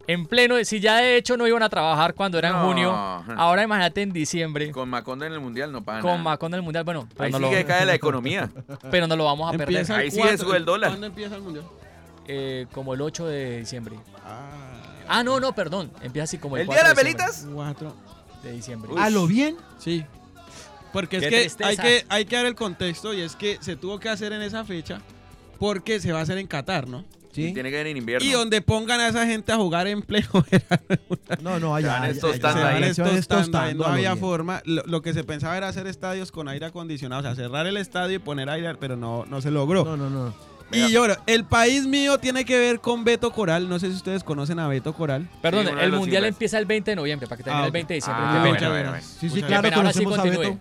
[0.07, 2.65] En pleno, si ya de hecho no iban a trabajar cuando era en No.
[2.67, 2.93] junio,
[3.37, 6.23] ahora imagínate en diciembre Con Macondo en el mundial no pagan con nada.
[6.25, 6.83] Macondo en el mundial.
[6.85, 8.51] Bueno, pero Ahí no, sí lo, que cae la economía.
[8.91, 9.93] pero no lo vamos a perder.
[9.93, 10.91] Ahí sí sube el dólar.
[10.91, 11.65] ¿Cuándo empieza el mundial?
[12.27, 13.97] Eh, como el 8 de diciembre.
[14.25, 14.67] Ah,
[15.13, 15.93] Ah, no, no, perdón.
[16.03, 17.25] Empieza así como el, ¿El día de las 4 diciembre.
[17.27, 17.55] velitas?
[17.55, 17.97] cuatro.
[18.45, 18.93] De diciembre.
[18.93, 19.01] Uy.
[19.01, 19.57] A lo bien.
[19.79, 20.05] Sí.
[20.93, 23.99] Porque es que hay, que hay que dar el contexto y es que se tuvo
[24.01, 25.01] que hacer en esa fecha
[25.61, 27.05] porque se va a hacer en Qatar, ¿no?
[27.33, 27.55] Y Sí.
[27.55, 28.27] tiene que ver en invierno.
[28.29, 30.97] Y donde pongan a esa gente a jugar en pleno verano.
[31.41, 32.13] No, no, allá.
[32.13, 34.19] se van allá se van estos estos tanda, tando no había bien.
[34.21, 34.63] forma.
[34.65, 37.77] Lo, lo que se pensaba era hacer estadios con aire acondicionado, o sea, cerrar el
[37.77, 39.85] estadio y poner aire, pero no, no se logró.
[39.85, 40.35] No, no, no.
[40.73, 43.69] Y yo, el país mío tiene que ver con Beto Coral.
[43.69, 45.29] No sé si ustedes conocen a Beto Coral.
[45.43, 47.93] Perdón, Sí, el mundial empieza el 20 de noviembre para que termine Ah, el 20
[47.93, 48.25] de diciembre.
[48.25, 48.97] Ah, bueno, bueno, bueno.
[49.05, 50.41] Sí, sí, Muchas claro, pena, ahora sí conocemos a.
[50.41, 50.59] Beto.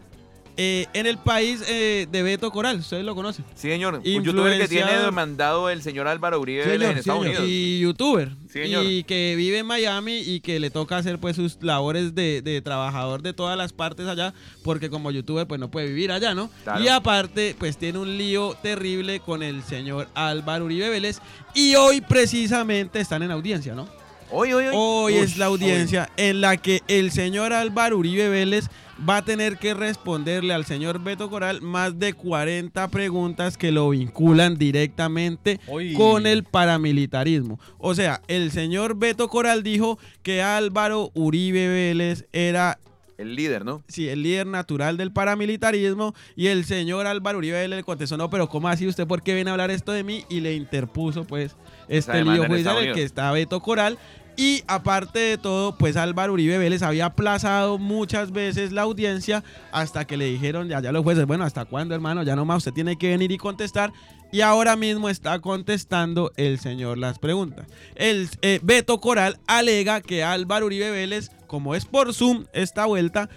[0.62, 3.46] Eh, en el país eh, de Beto Coral, ustedes lo conocen.
[3.56, 4.02] Sí, señor.
[4.06, 7.42] Un youtuber que tiene demandado el señor Álvaro Uribe Sí, Vélez señor, en Estados señor.
[7.44, 7.50] Unidos.
[7.50, 8.30] Y youtuber.
[8.52, 8.84] Sí, señor.
[8.86, 12.62] Y que vive en Miami y que le toca hacer pues sus labores de, de
[12.62, 16.50] trabajador de todas las partes allá, porque como youtuber pues no puede vivir allá, ¿no?
[16.66, 16.84] Claro.
[16.84, 21.22] Y aparte pues tiene un lío terrible con el señor Álvaro Uribe Vélez
[21.54, 23.88] y hoy precisamente están en audiencia, ¿no?
[24.30, 24.74] Hoy, hoy, hoy.
[24.76, 28.66] Hoy es la audiencia en la que el señor Álvaro Uribe Vélez
[29.08, 33.90] va a tener que responderle al señor Beto Coral más de 40 preguntas que lo
[33.90, 35.60] vinculan directamente
[35.96, 37.60] con el paramilitarismo.
[37.78, 42.80] O sea, el señor Beto Coral dijo que Álvaro Uribe Vélez era
[43.18, 43.84] El líder, ¿no?
[43.88, 48.30] sí, el líder natural del paramilitarismo y el señor Álvaro Uribe Vélez le contestó, no,
[48.30, 50.26] pero ¿cómo así usted por qué viene a hablar esto de mí?
[50.30, 51.56] Y le interpuso pues
[51.88, 53.98] este lío judicial en el que está Beto Coral.
[54.40, 60.08] Y aparte de todo, pues Álvaro Uribe Vélez había aplazado muchas veces la audiencia hasta
[60.08, 62.24] que le dijeron ya, ya los jueces, bueno, ¿hasta cuándo, hermano?
[62.24, 63.92] Ya nomás usted tiene que venir y contestar.
[64.32, 67.68] Y ahora mismo está contestando el señor las preguntas.
[67.96, 73.30] El eh, Beto Coral alega que Álvaro Uribe Vélez, como es por Zoom esta vuelta,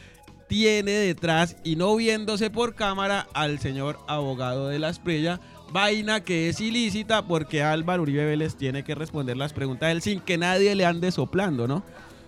[0.46, 5.40] tiene detrás y no viéndose por cámara al señor abogado de la Esprella,
[5.72, 10.02] vaina que es ilícita porque Álvaro Uribe Vélez tiene que responder las preguntas de él
[10.02, 11.82] sin que nadie le ande soplando, ¿no?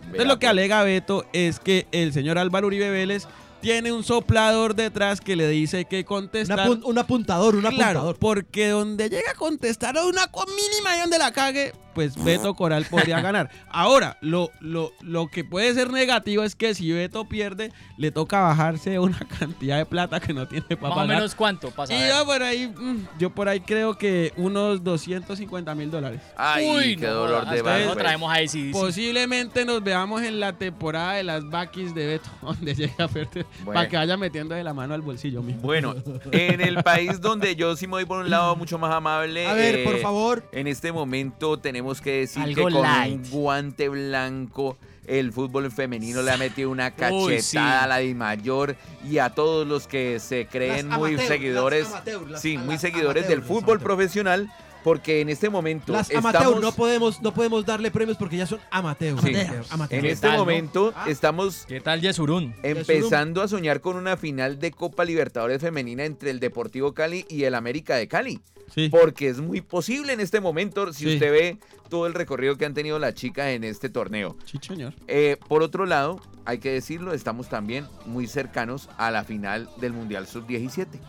[0.05, 0.51] Entonces lo que pues.
[0.51, 3.27] alega Beto es que el señor Álvaro Uribe Vélez
[3.61, 6.69] tiene un soplador detrás que le dice que contestar.
[6.69, 8.17] un apuntador, un Claro, apuntador.
[8.19, 12.85] porque donde llega a contestar a una mínima y donde la cague, pues Beto Coral
[12.85, 13.51] podría ganar.
[13.71, 18.41] Ahora, lo, lo, lo que puede ser negativo es que si Beto pierde, le toca
[18.41, 21.95] bajarse una cantidad de plata que no tiene para Más o menos cuánto pasa.
[21.95, 26.21] y yo por ahí, mm, yo por ahí creo que unos 250 mil dólares.
[26.37, 27.95] Ay, qué dolor de barro.
[27.95, 28.49] traemos sí.
[28.49, 28.71] sí.
[28.73, 33.47] Posiblemente nos veamos en la temporada de las Bakis de Beto, donde llega a perder,
[33.65, 33.75] Bueno.
[33.75, 35.63] para que vaya metiendo de la mano al bolsillo mismo.
[35.63, 35.95] Bueno,
[36.33, 39.47] en el país donde yo sí me voy por un lado mucho más amable.
[39.47, 40.49] A ver, por eh, favor.
[40.53, 43.25] En este momento tenemos que decir Algo que con light.
[43.27, 47.59] un guante blanco el fútbol femenino le ha metido una Uy, cachetada sí.
[47.59, 48.75] a la Di Mayor
[49.07, 52.57] y a todos los que se creen Las muy amateur, seguidores, las amateur, las- sí,
[52.57, 53.83] muy las seguidores amateur, del fútbol amateur.
[53.83, 54.51] profesional,
[54.85, 58.47] porque en este momento Las estamos amateur no podemos, no podemos darle premios porque ya
[58.47, 59.21] son amateurs.
[59.23, 59.31] Sí.
[59.35, 59.99] Amateur, amateur.
[59.99, 61.07] en ¿Qué este tal, momento Ah.
[61.09, 62.55] estamos ¿Qué tal Yesurún?
[62.63, 67.45] empezando a soñar con una final de Copa Libertadores femenina entre el Deportivo Cali y
[67.45, 68.41] el América de Cali.
[68.75, 68.89] Sí.
[68.91, 71.15] Porque es muy posible en este momento si Sí.
[71.15, 74.37] usted ve todo el recorrido que han tenido las chicas en este torneo.
[74.45, 74.95] Sí, señor.
[75.07, 79.93] Eh, por otro lado, hay que decirlo, estamos también muy cercanos a la final del
[79.93, 81.01] Mundial Sub-17.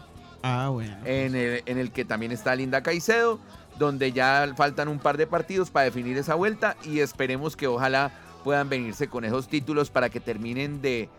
[0.48, 0.96] Ah, bueno.
[1.06, 3.40] en el, en el que también está Linda Caicedo,
[3.80, 8.12] donde ya faltan un par de partidos para definir esa vuelta y esperemos que ojalá
[8.44, 11.10] puedan venirse con esos títulos para que terminen de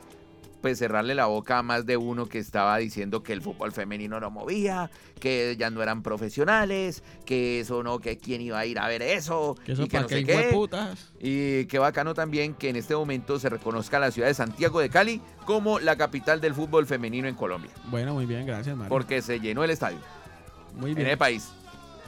[0.63, 4.19] pues cerrarle la boca a más de uno que estaba diciendo que el fútbol femenino
[4.19, 4.91] no movía,
[5.21, 9.03] que ya no eran profesionales, que eso no, que quién iba a ir a ver
[9.03, 10.49] eso, Que eso y que no sé qué.
[10.53, 11.13] putas.
[11.21, 14.89] Y qué bacano también que en este momento se reconozca la ciudad de Santiago de
[14.89, 18.89] Cali como la capital del fútbol femenino en Colombia, Bueno, muy bien, gracias, Mario.
[18.89, 19.99] porque se llenó el estadio
[20.75, 21.09] Muy en bien.
[21.11, 21.51] el país.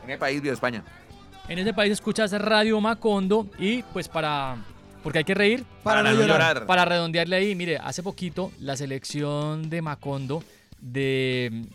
[0.09, 0.83] En el país vio España.
[1.51, 4.57] En ese país escuchas Radio Macondo y pues para...
[5.03, 6.65] Porque hay que reír, Para no llorar.
[6.65, 10.43] Para redondearle ahí, mire, hace poquito la selección de Macondo
[10.81, 11.67] de,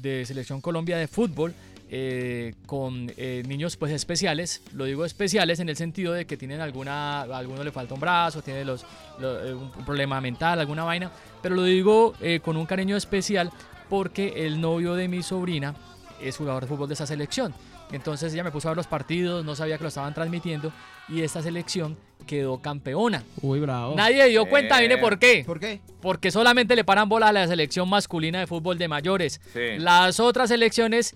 [0.00, 1.52] de Selección Colombia de fútbol
[1.90, 6.60] eh, con eh, niños pues especiales, lo digo especiales en el sentido de que tienen
[6.60, 8.86] alguna, a alguno le falta un brazo, tiene los,
[9.18, 11.10] lo- eh, un un problema mental, alguna vaina,
[11.42, 13.50] pero lo digo eh, con un cariño especial
[13.90, 15.74] porque el novio de mi sobrina
[16.20, 17.54] es jugador de fútbol de esa selección.
[17.92, 20.72] Entonces ella me puso a ver los partidos, no sabía que lo estaban transmitiendo
[21.08, 21.96] y esta selección
[22.26, 23.22] quedó campeona.
[23.42, 23.94] Uy, bravo.
[23.94, 24.82] Nadie dio cuenta, Eh.
[24.82, 25.42] mire por qué.
[25.46, 25.80] ¿Por qué?
[26.00, 29.40] Porque solamente le paran bola a la selección masculina de fútbol de mayores.
[29.52, 29.60] Sí.
[29.78, 31.14] Las otras selecciones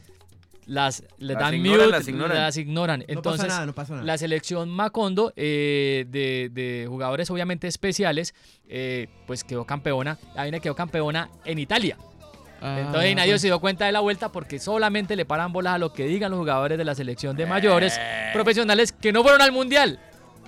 [0.66, 2.36] las le Las dan ignoran, mute, las ignoran.
[2.36, 2.98] las ignoran.
[3.00, 4.04] No Entonces, pasa nada, no pasa nada.
[4.04, 8.34] la selección Macondo eh, de, de jugadores obviamente especiales,
[8.68, 10.18] eh, pues quedó campeona.
[10.36, 11.96] Ahí me quedó campeona en Italia.
[12.60, 15.78] Ah, Entonces nadie se dio cuenta de la vuelta porque solamente le paran bolas a
[15.78, 18.30] lo que digan los jugadores de la selección de mayores Eh.
[18.32, 20.00] profesionales que no fueron al mundial.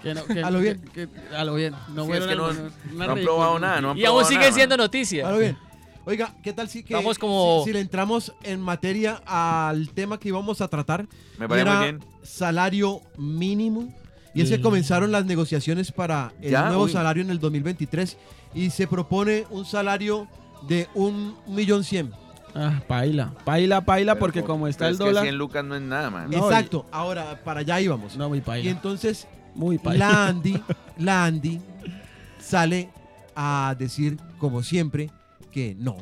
[0.03, 0.81] que no- que- A lo bien.
[0.95, 1.75] que- que- a lo bien.
[1.95, 4.41] No, Sí, es que no, no han probado nada, no han Y aún probado sigue
[4.41, 4.85] nada, siendo mano.
[4.85, 5.27] noticia.
[5.27, 5.59] Ahora bien.
[6.07, 10.19] Oiga, ¿qué tal si que Vamos como- si, si le entramos en materia al tema
[10.19, 11.07] que íbamos a tratar?
[11.39, 12.05] Me parece era muy bien.
[12.23, 13.95] Salario mínimo.
[14.33, 14.63] Y es que Mm.
[14.63, 16.91] comenzaron las negociaciones para el Ya, nuevo uy.
[16.93, 18.17] salario en el 2023
[18.55, 20.27] y se propone un salario
[20.69, 22.13] de un millón cien.
[22.55, 23.33] Ah, paila.
[23.45, 25.23] Paila, paila, Pero porque por- como está el es que dólar.
[25.23, 26.29] 100 lucas no es nada, man.
[26.31, 26.87] No, Exacto.
[26.91, 28.17] Ahora, para allá íbamos.
[28.17, 28.71] No, muy Y paila.
[28.71, 30.09] entonces Muy paila.
[30.09, 30.63] la Andy,
[30.99, 31.61] la Andy
[32.39, 32.91] sale
[33.37, 35.11] a decir, como siempre,
[35.53, 35.97] que no.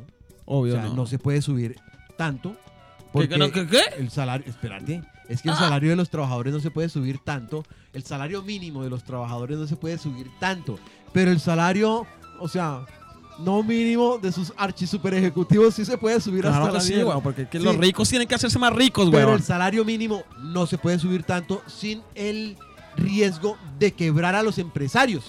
[0.47, 0.95] Obvio, o sea, no.
[0.95, 1.07] no.
[1.07, 1.77] se puede subir
[2.17, 2.53] tanto.
[2.53, 3.81] ¿Qué, Porque qué, no, qué, qué?
[3.99, 7.65] el salario, espérate, es que el salario de los trabajadores no se puede subir tanto.
[7.93, 10.79] El salario mínimo de los trabajadores no se puede subir tanto.
[11.13, 12.07] Pero el salario,
[12.41, 12.81] o sea,
[13.39, 16.81] no mínimo de sus archi super ejecutivos sí se puede subir Claro hasta que la
[16.81, 17.09] sí, mierda.
[17.11, 17.65] weón, porque es que Sí.
[17.65, 19.39] los ricos tienen que hacerse más ricos, Pero weón.
[19.39, 22.57] el salario mínimo no se puede subir tanto sin el
[22.97, 25.27] riesgo de quebrar a los empresarios.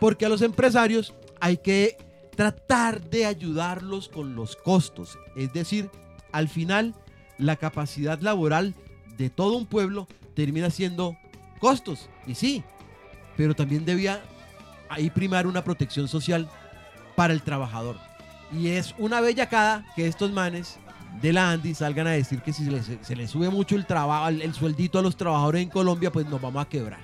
[0.00, 1.98] Porque a los empresarios hay que
[2.34, 5.18] tratar de ayudarlos con los costos.
[5.36, 5.90] Es decir,
[6.32, 6.94] al final,
[7.36, 8.74] la capacidad laboral
[9.18, 11.18] de todo un pueblo termina siendo
[11.60, 12.08] costos.
[12.26, 12.64] Y sí,
[13.36, 14.22] pero también debía
[14.88, 16.48] ahí primar una protección social
[17.16, 17.96] para el trabajador.
[18.56, 20.78] Y es una bellacada que estos manes
[21.20, 23.86] de la Andy salgan a decir que si se les, se les sube mucho el
[23.86, 27.00] trabajo, el, el sueldito a los trabajadores en Colombia, pues nos vamos a quebrar.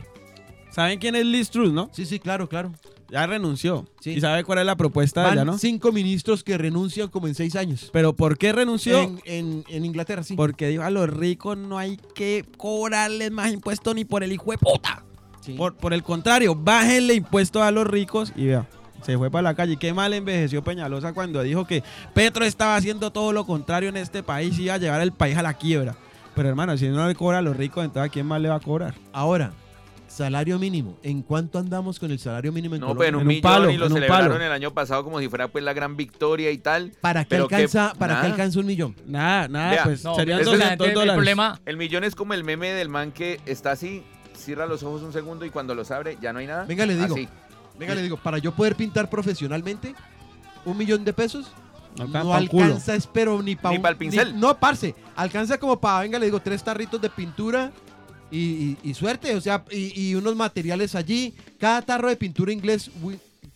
[0.71, 1.89] ¿Saben quién es Liz Truss, no?
[1.93, 2.73] Sí, sí, claro, claro.
[3.11, 3.87] Ya renunció.
[4.01, 4.11] Sí.
[4.11, 5.57] ¿Y sabe cuál es la propuesta de Van ella, no?
[5.59, 7.89] cinco ministros que renuncian como en seis años.
[7.91, 9.01] Pero ¿por qué renunció?
[9.01, 10.37] En, en- en Inglaterra, sí.
[10.37, 14.51] Porque dijo a los ricos no hay que cobrarles más impuestos ni por el hijo
[14.51, 15.03] de puta.
[15.41, 15.55] Sí.
[15.55, 18.69] Por, por el contrario, bájenle impuestos a los ricos y vea,
[19.03, 19.73] se fue para la calle.
[19.75, 21.83] Y Qué mal envejeció Peñalosa cuando dijo que
[22.15, 25.37] Petro estaba haciendo todo lo contrario en este país y iba a llevar el país
[25.37, 25.95] a la quiebra.
[26.35, 28.57] Pero hermano, si no le cobra a los ricos, entonces ¿a quién más le va
[28.57, 28.95] a cobrar?
[29.13, 29.53] Ahora,
[30.07, 30.99] salario mínimo.
[31.03, 33.07] ¿En cuánto andamos con el salario mínimo en No, Colombia?
[33.07, 34.45] pero en un En un millón palo, y lo en celebraron palo.
[34.45, 36.93] el año pasado como si fuera pues la gran victoria y tal.
[37.01, 38.95] ¿Para qué que- alcanza, para qué alcanza un millón?
[39.07, 41.15] Nada, nada, Vea, pues No, serían eso la 200 gente- el dólares.
[41.17, 44.03] problema, El millón es como el meme del man que está así,
[44.37, 46.65] cierra los ojos un segundo y cuando los abre ya no hay nada.
[46.65, 47.15] Venga, le digo.
[47.15, 47.29] Así.
[47.79, 49.95] Venga, le digo, para yo poder pintar profesionalmente,
[50.65, 51.47] un millón de pesos
[51.97, 54.39] No no, alcanza espero, ni para Ni pa'l pincel.
[54.39, 57.73] no, parce, alcanza como para, venga, le digo, tres tarritos de pintura
[58.31, 61.35] y, y- y suerte, o sea, y, y unos materiales allí.
[61.59, 62.91] Cada tarro de pintura inglés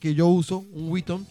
[0.00, 1.26] que yo uso, un Witton,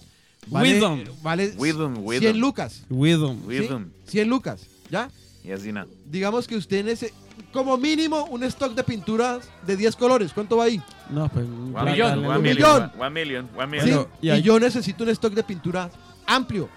[0.47, 0.80] vale,
[1.21, 2.38] vale Wisdom, 100 wisdom.
[2.38, 2.84] lucas.
[2.89, 3.39] Wisdom.
[3.41, 3.47] ¿sí?
[3.60, 3.86] Wisdom.
[4.08, 5.10] 100 lucas, ¿ya?
[5.43, 5.88] Y así nada.
[6.06, 7.12] Digamos que usted en ese,
[7.51, 10.80] como mínimo, un stock de pinturas de 10 colores, ¿cuánto va ahí?
[11.12, 12.91] No, pues un One millón, one un million, millón.
[13.00, 14.08] One million, one Sí, million.
[14.21, 15.89] Y yo necesito un stock de pintura
[16.26, 16.69] amplio.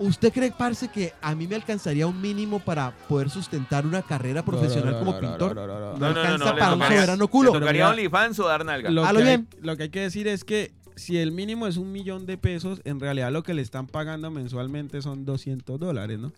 [0.00, 4.44] ¿Usted cree, parce, que a mí me alcanzaría un mínimo para poder sustentar una carrera
[4.44, 5.56] profesional No, no, como no, no, pintor?
[5.56, 5.92] no, no, no, no.
[5.92, 7.52] No No, no, no, alcanza para un soberano culo.
[7.52, 8.90] Le tocaría OnlyFans o dar nalga.
[8.90, 9.48] Lo A que, lo hay, bien.
[9.60, 12.80] lo que hay que decir es que si el mínimo es un millón de pesos,
[12.84, 16.32] en realidad lo que le están pagando mensualmente son 200 dólares, ¿no?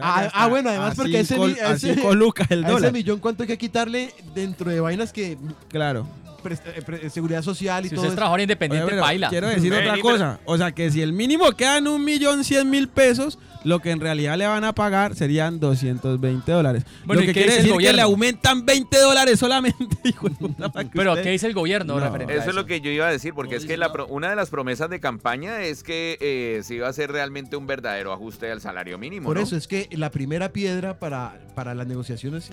[0.00, 1.36] Ah, ah, bueno, además porque ese
[1.72, 2.92] ese- cinco lucas el A ese dólar.
[2.92, 5.36] millón, ¿cuánto hay que quitarle dentro de vainas que
[5.68, 6.06] Claro.
[6.44, 8.16] Eh, pre- seguridad social y si todo usted es eso?
[8.16, 9.28] trabajador independiente, Oye, pero baila.
[9.28, 10.40] Quiero decir Ven, otra cosa.
[10.44, 13.90] O sea, que si el mínimo queda en un millón cien mil pesos, lo que
[13.90, 16.84] en realidad le van a pagar serían 220 dólares.
[17.04, 18.02] Bueno, lo ¿y que qué quiere decir que le gobierno?
[18.02, 19.84] aumentan 20 dólares solamente.
[20.04, 22.66] hijo de puta, para que Pero, usted- ¿qué dice el gobierno No, Eso es lo
[22.66, 25.00] que yo iba a decir, porque No es que la una de las promesas de
[25.00, 29.26] campaña es que eh, se iba a hacer realmente un verdadero ajuste al salario mínimo.
[29.26, 29.42] Por ¿no?
[29.42, 32.50] eso es que la primera piedra para, para las negociaciones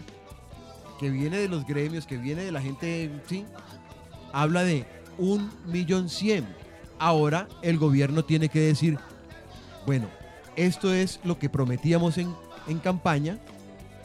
[1.00, 3.46] que viene de los gremios, que viene de la gente, sí,
[4.36, 4.86] habla de
[5.18, 6.46] un millón cien.
[7.00, 8.98] Ahora el gobierno tiene que decir,
[9.86, 10.08] bueno,
[10.56, 12.34] esto es lo que prometíamos en,
[12.68, 13.40] en campaña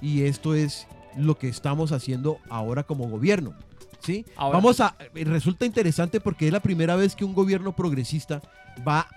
[0.01, 3.55] y esto es lo que estamos haciendo ahora como gobierno.
[4.01, 4.25] ¿sí?
[4.37, 4.95] Ahora- Vamos a.
[5.15, 8.41] Resulta interesante porque es la primera vez que un gobierno progresista
[8.87, 9.09] va,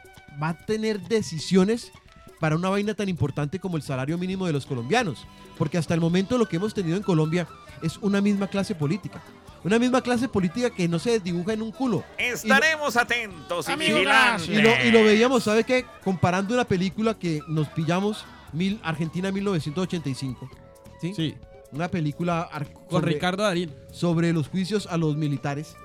[0.41, 1.91] va a tener decisiones
[2.39, 5.25] para una vaina tan importante como el salario mínimo de los colombianos.
[5.57, 7.47] Porque hasta el momento lo que hemos tenido en Colombia
[7.83, 9.21] es una misma clase política.
[9.63, 12.03] Una misma clase política que no se desdibuja en un culo.
[12.17, 14.49] Estaremos atentos y vigilantes.
[14.49, 15.85] Y lo, y lo veíamos, ¿sabe qué?
[16.03, 20.49] Comparando una película que nos pillamos, mil, Argentina 1985.
[20.99, 21.13] ¿sí?
[21.15, 21.35] Sí,
[21.71, 23.73] Una película ar- con sobre- Ricardo Darín.
[23.91, 25.75] sobre los juicios a los militares.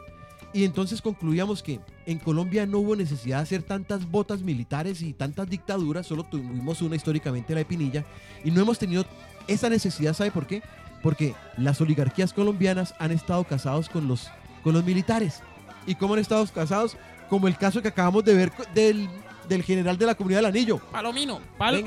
[0.53, 5.13] Y entonces concluíamos que en Colombia no hubo necesidad de hacer tantas botas militares y
[5.13, 8.05] tantas dictaduras, solo tuvimos una históricamente la de Pinilla,
[8.43, 9.05] y no hemos tenido
[9.47, 10.63] esa necesidad, ¿sabe por qué?
[11.03, 14.29] Porque las oligarquías colombianas han estado casados con los,
[14.63, 15.43] con los militares.
[15.87, 16.97] ¿Y cómo han estado casados?
[17.29, 19.09] Como el caso que acabamos de ver del,
[19.49, 20.79] del general de la comunidad del anillo.
[20.93, 21.79] Palomino, palo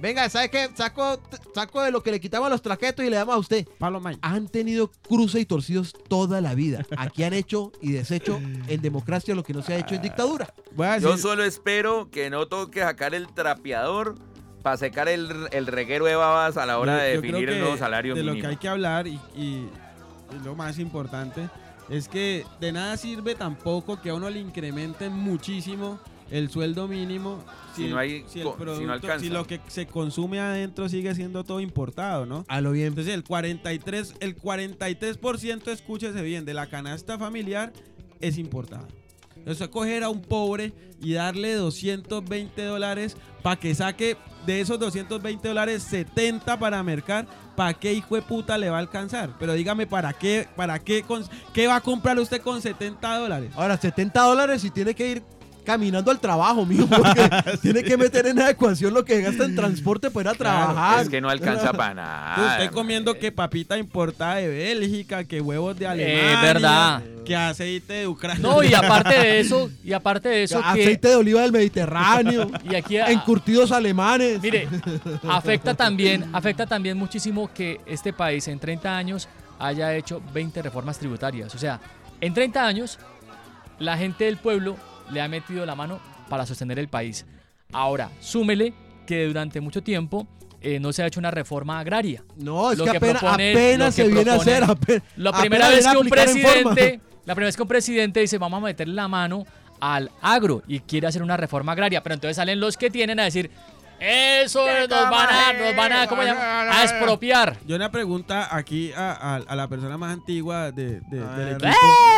[0.00, 0.70] venga, ¿sabe qué?
[0.74, 1.20] Saco,
[1.54, 4.00] saco de lo que le quitamos a los traquetos y le damos a usted Palo
[4.00, 4.18] Main.
[4.22, 6.84] han tenido cruce y torcidos toda la vida.
[6.96, 10.54] Aquí han hecho y deshecho en democracia lo que no se ha hecho en dictadura.
[10.72, 14.16] Voy a Yo solo espero que no toque sacar el trapeador
[14.62, 17.76] para secar el, el reguero de babas a la hora yo- de definir el nuevo
[17.76, 18.36] salario de mínimo.
[18.36, 19.68] lo que hay que hablar y, y-
[20.32, 21.48] y lo más importante
[21.88, 25.98] es que de nada sirve tampoco que a uno le incrementen muchísimo
[26.30, 27.42] el sueldo mínimo
[27.74, 29.18] Si no hay si, el co- si no producto- alcanza.
[29.24, 32.44] si lo que se consume adentro sigue siendo todo importado, ¿no?
[32.46, 32.88] A lo bien.
[32.88, 37.72] Entonces el 43, el 43%, escúchese bien, de la canasta familiar
[38.20, 38.86] es importada.
[39.46, 44.78] Eso es coger a un pobre y darle 220 dólares para que saque de esos
[44.78, 47.26] 220 dólares 70 para mercar.
[47.56, 49.34] ¿Para qué hijo de puta le va a alcanzar?
[49.38, 53.50] Pero dígame, ¿para qué, para qué, con- qué va a comprar usted con 70 dólares?
[53.54, 55.22] Ahora, 70 dólares y tiene que ir
[55.64, 57.28] caminando al trabajo, mío, porque
[57.62, 60.64] tiene que meter en la ecuación lo que gasta en transporte para ir a Claro,
[60.66, 61.02] trabajar.
[61.02, 62.04] Es que no alcanza para Entonces,
[62.44, 62.52] nada.
[62.62, 67.02] estoy comiendo que papita importada de Bélgica, que huevos de Alemania, Eh, verdad.
[67.24, 68.42] que aceite de Ucrania.
[68.42, 72.50] No, y aparte de eso, y aparte de eso que Aceite de oliva del Mediterráneo,
[72.70, 74.40] y aquí a- encurtidos alemanes.
[74.42, 74.68] Mire,
[75.28, 80.98] afecta también, afecta también muchísimo que este país en 30 años haya hecho 20 reformas
[80.98, 81.54] tributarias.
[81.54, 81.78] O sea,
[82.20, 82.98] en 30 años
[83.78, 84.76] la gente del pueblo
[85.12, 87.26] le ha metido la mano para sostener el país.
[87.72, 88.72] Ahora, súmele
[89.06, 90.26] que durante mucho tiempo
[90.60, 92.22] eh, no se ha hecho una reforma agraria.
[92.36, 94.60] no, es lo que que apenas, propone- apenas que se viene a hacer.
[95.16, 98.58] La apenas primera vez que un presidente, la primera vez que un presidente dice vamos
[98.58, 99.44] a meter la mano
[99.80, 103.24] al agro y quiere hacer una reforma agraria, pero entonces salen los que tienen a
[103.24, 103.50] decir
[104.00, 106.62] eso nos van a, nos van a, ¿cómo se llama?
[106.70, 107.58] a expropiar.
[107.66, 111.68] Yo una pregunta aquí a, a- a la persona más antigua de, de- del equipo.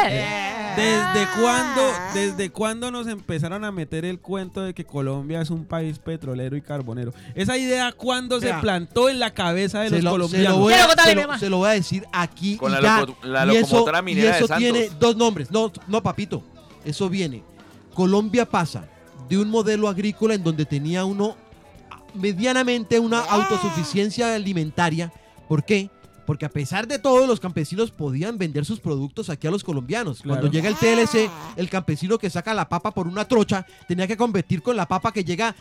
[0.08, 0.48] ¡Eh!
[0.76, 1.82] ¿Desde cuándo,
[2.14, 6.56] ¿Desde cuándo nos empezaron a meter el cuento de que Colombia es un país petrolero
[6.56, 7.12] y carbonero?
[7.34, 10.50] Esa idea, ¿cuándo se plantó en la cabeza de los lo, se, colombianos?
[10.52, 11.38] lo voy Quiero a, contarle, se, lo, mamá.
[11.40, 13.00] se lo voy a decir aquí Con y la ya.
[13.00, 14.58] loco- la y eso, locomotora minera y de eso Santos.
[14.72, 15.50] tiene dos nombres.
[15.50, 16.42] No, no, papito.
[16.84, 17.42] Eso viene.
[17.92, 18.86] Colombia pasa
[19.28, 21.36] de un modelo agrícola en donde tenía uno
[22.14, 25.12] medianamente una autosuficiencia alimentaria.
[25.48, 25.90] ¿Por qué?
[26.26, 30.22] Porque a pesar de todo, los campesinos podían vender sus productos aquí a los colombianos.
[30.22, 30.40] Claro.
[30.40, 34.16] Cuando llega el TLC, el campesino que saca la papa por una trocha tenía que
[34.16, 35.56] competir con la papa que llega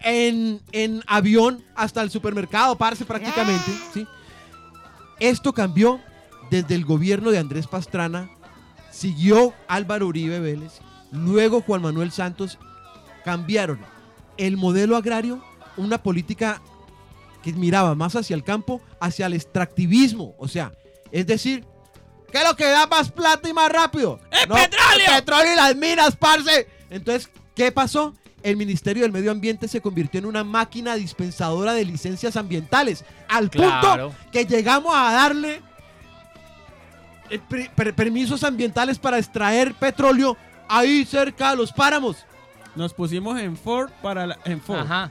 [0.00, 3.70] en, en avión hasta el supermercado, parce prácticamente.
[3.92, 4.06] ¿sí?
[5.20, 6.00] Esto cambió
[6.50, 8.30] desde el gobierno de Andrés Pastrana,
[8.90, 10.80] siguió Álvaro Uribe Vélez,
[11.12, 12.58] luego Juan Manuel Santos,
[13.24, 13.78] cambiaron
[14.36, 15.42] el modelo agrario,
[15.78, 16.60] una política
[17.42, 20.72] que miraba más hacia el campo, hacia el extractivismo, o sea,
[21.12, 21.64] es decir,
[22.30, 24.20] ¿qué es lo que da más plata y más rápido?
[24.30, 25.06] ¡El No, petróleo!
[25.08, 26.66] El petróleo y las minas, parce.
[26.90, 28.14] Entonces, ¿qué pasó?
[28.42, 33.50] El Ministerio del Medio Ambiente se convirtió en una máquina dispensadora de licencias ambientales, al
[33.50, 34.10] Claro.
[34.10, 35.60] punto que llegamos a darle
[37.30, 40.36] eh, per- per- permisos ambientales para extraer petróleo
[40.68, 42.16] ahí cerca de los páramos.
[42.74, 44.78] Nos pusimos en Ford para la- en Ford.
[44.80, 45.10] Ajá.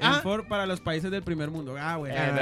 [0.00, 0.20] En Ah.
[0.22, 1.74] Ford para los países del primer mundo.
[1.78, 2.14] Ah, bueno.
[2.14, 2.34] Es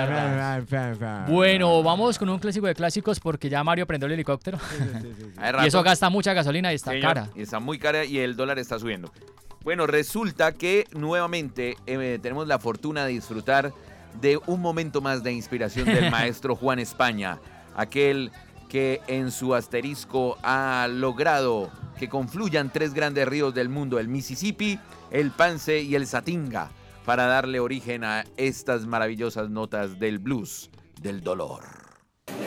[0.71, 1.27] verdad.
[1.29, 4.59] Bueno, vamos con un clásico de clásicos porque ya Mario prendió el helicóptero
[5.63, 7.29] y eso gasta mucha gasolina y está señor, cara.
[7.35, 9.13] y está muy cara y el dólar está subiendo.
[9.63, 13.73] Bueno, resulta que nuevamente eh, tenemos la fortuna de disfrutar
[14.21, 17.39] de un momento más de inspiración del maestro Juan España,
[17.75, 18.31] aquel
[18.69, 24.79] que en su asterisco ha logrado que confluyan tres grandes ríos del mundo, el Mississippi,
[25.11, 26.71] el Pance y el Satinga,
[27.07, 31.63] para darle origen a estas maravillosas notas del blues, del dolor.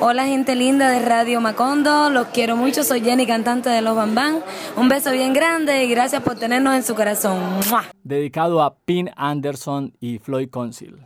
[0.01, 4.43] Hola gente linda de Radio Macondo, los quiero mucho, soy Jenny, cantante de Los Bambán.
[4.75, 7.39] Un beso bien grande y gracias por tenernos en su corazón.
[7.69, 7.85] ¡Mua!
[8.03, 11.05] Dedicado a Pin Anderson y Floyd Council.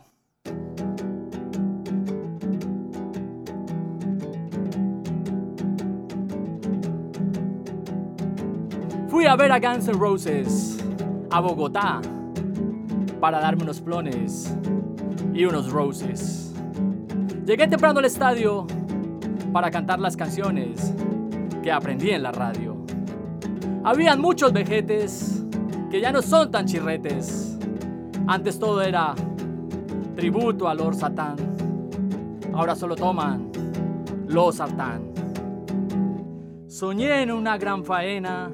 [9.08, 10.76] Fui a ver a Guns N' Roses
[11.30, 12.00] a Bogotá
[13.24, 14.54] para darme unos plones
[15.32, 16.52] y unos roses.
[17.46, 18.66] Llegué temprano al estadio
[19.50, 20.92] para cantar las canciones
[21.62, 22.76] que aprendí en la radio.
[23.82, 25.42] Habían muchos vejetes
[25.90, 27.58] que ya no son tan chirretes.
[28.26, 29.14] Antes todo era
[30.16, 31.36] tributo a Lord Satán.
[32.52, 33.50] Ahora solo toman
[34.26, 35.14] los Satán.
[36.66, 38.50] Soñé en una gran faena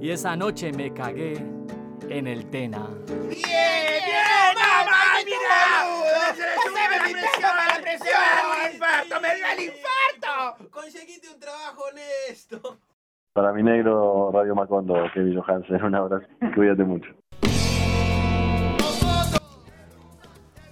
[0.00, 1.55] y esa noche me cagué
[2.08, 2.86] en el Tena.
[3.06, 4.54] ¡Bien, bien!
[4.54, 6.34] ¡Mamá, mira!
[6.34, 8.22] ¡Se le sube la presión, la presión!
[8.64, 9.20] ¡El infarto!
[9.20, 10.70] ¡Me dio el infarto!
[10.70, 12.78] Conseguiste un trabajo honesto.
[13.32, 16.26] Para mi negro Radio Macondo, Kevin Johansen, un abrazo.
[16.54, 17.08] Cuídate mucho.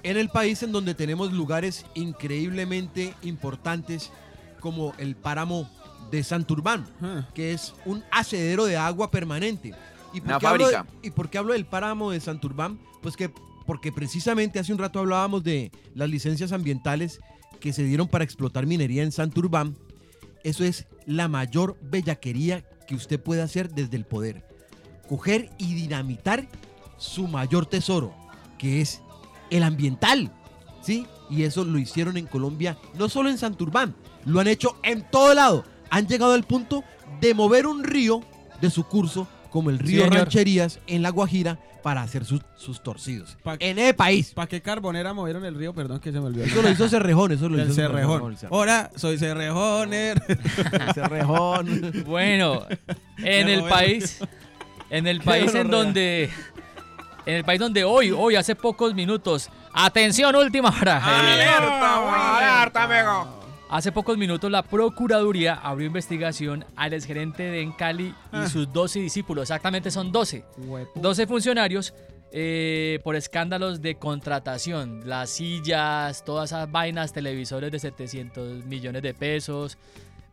[0.02, 4.12] En el país en donde tenemos lugares increíblemente importantes
[4.60, 5.68] como el páramo
[6.10, 6.86] de Santurbán,
[7.34, 9.74] que es un hacedero de agua permanente.
[10.14, 10.82] ¿Y por, Una qué hablo de-.
[11.02, 12.78] ¿Y por qué hablo del páramo de Santurbán?
[13.02, 13.30] Pues que
[13.66, 17.20] porque precisamente hace un rato hablábamos de las licencias ambientales
[17.60, 19.76] que se dieron para explotar minería en Santurbán.
[20.42, 24.46] Eso es la mayor bellaquería que usted puede hacer desde el poder.
[25.08, 26.46] Coger y dinamitar
[26.98, 28.14] su mayor tesoro,
[28.58, 29.00] que es
[29.50, 30.32] el ambiental.
[30.82, 31.06] ¿Sí?
[31.30, 33.94] Y eso lo hicieron en Colombia, no solo en Santurbán,
[34.26, 35.64] lo han hecho en todo lado.
[35.88, 36.84] Han llegado al punto
[37.20, 38.20] de mover un río
[38.60, 40.16] de su curso, como el río señor.
[40.18, 43.36] Rancherías en La Guajira, para hacer sus, sus torcidos.
[43.44, 44.32] Pa- en ese país.
[44.34, 45.72] ¿Para qué Carbonera movieron el río?
[45.72, 46.42] Perdón que se me olvidó.
[46.44, 48.36] el Eso lo hizo Cerrejón, eso lo El hizo Cerrejón.
[48.36, 48.58] Cerrejón.
[48.58, 50.20] Ahora soy Cerrejoner.
[50.94, 52.02] Cerrejón.
[52.04, 52.66] Bueno,
[53.18, 54.18] en el país,
[54.90, 56.30] en el país en donde,
[57.26, 60.96] en el país donde hoy, hoy hace pocos minutos, atención última hora.
[61.04, 63.43] ¡Alerta, amigo!
[63.74, 69.50] Hace pocos minutos la Procuraduría abrió investigación al exgerente de Encali y sus 12 discípulos.
[69.50, 70.44] Exactamente son 12.
[70.94, 71.92] 12 funcionarios
[72.30, 75.00] eh, por escándalos de contratación.
[75.08, 79.76] Las sillas, todas esas vainas, televisores de 700 millones de pesos.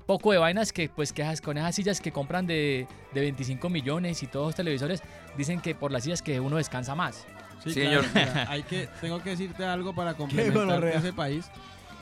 [0.06, 4.22] Poco de vainas que, pues, que con esas sillas que compran de, de 25 millones
[4.22, 5.02] y todos los televisores,
[5.36, 7.26] dicen que por las sillas que uno descansa más.
[7.64, 8.06] Sí, Señor.
[8.06, 11.50] claro, mira, hay que, tengo que decirte algo para complementar ese país.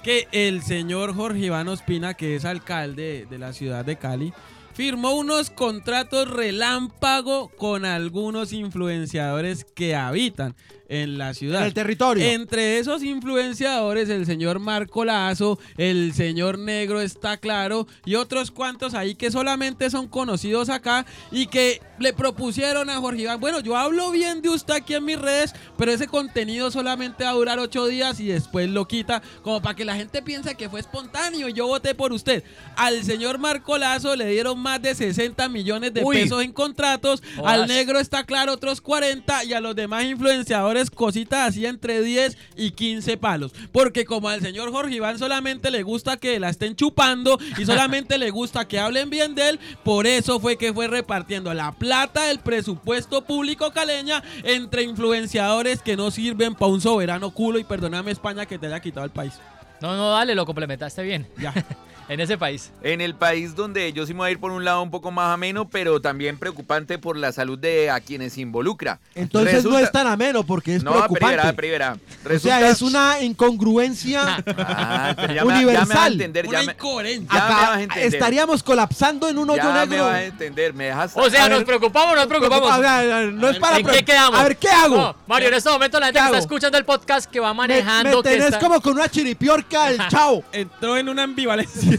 [0.04, 4.34] Que el señor Jorge Iván Ospina, que es alcalde de la ciudad de Cali,
[4.74, 10.56] firmó unos contratos relámpago con algunos influenciadores que habitan
[10.88, 11.62] en la ciudad.
[11.62, 12.24] En el territorio.
[12.24, 18.94] Entre esos influenciadores, el señor Marco Lazo, el señor Negro está claro, y otros cuantos
[18.94, 23.76] ahí que solamente son conocidos acá y que le propusieron a Jorge Iván, bueno, yo
[23.76, 27.60] hablo bien de usted aquí en mis redes, pero ese contenido solamente va a durar
[27.60, 31.50] ocho días y después lo quita, como para que la gente piense que fue espontáneo
[31.50, 32.44] y yo voté por usted.
[32.76, 36.16] Al señor Marco Lazo le dieron más de 60 millones de Uy.
[36.16, 41.50] pesos en contratos, al Negro está claro otros 40 y a los demás influenciadores cositas
[41.50, 43.52] así entre 10 y 15 palos.
[43.72, 48.18] Porque como al señor Jorge Iván solamente le gusta que la estén chupando y solamente
[48.18, 51.89] le gusta que hablen bien de él, por eso fue que fue repartiendo la plata
[51.90, 58.12] del presupuesto público caleña entre influenciadores que no sirven para un soberano culo y perdóname
[58.12, 59.34] España que te haya quitado el país.
[59.82, 61.28] No, no, dale, lo complementaste bien.
[61.38, 61.52] Ya.
[62.10, 62.72] en ese país.
[62.84, 65.12] En el país donde yo sí me voy a ir por un lado un poco
[65.12, 69.00] más ameno, pero también preocupante por la salud de a quienes involucra.
[69.16, 71.36] Entonces no Resulta- es tan ameno porque es no, preocupante.
[71.38, 71.94] verá, pero verá.
[71.94, 76.12] o Resulta- sea, es una incongruencia Ah, ya me- ya me vas a universal.
[76.14, 77.28] entender, ya Una me- incoherencia.
[77.34, 78.14] ya me Acá vas a entender.
[78.14, 80.06] estaríamos colapsando en un hoyo ya me negro.
[80.06, 81.12] vas a entender, me dejas...
[81.16, 82.72] O sea, A nos ver, preocupamos, nos preocupamos.
[82.72, 84.40] A ver, a ver, no es para ¿En pre- qué quedamos?
[84.40, 84.98] A ver, ¿qué hago?
[84.98, 86.44] No, Mario, en este momento la gente ¿Qué que está hago?
[86.46, 88.18] escuchando el podcast que va me, manejando.
[88.18, 90.44] me que tenés está- como con una chiripiorca el chao.
[90.52, 91.99] Entró en una ambivalencia.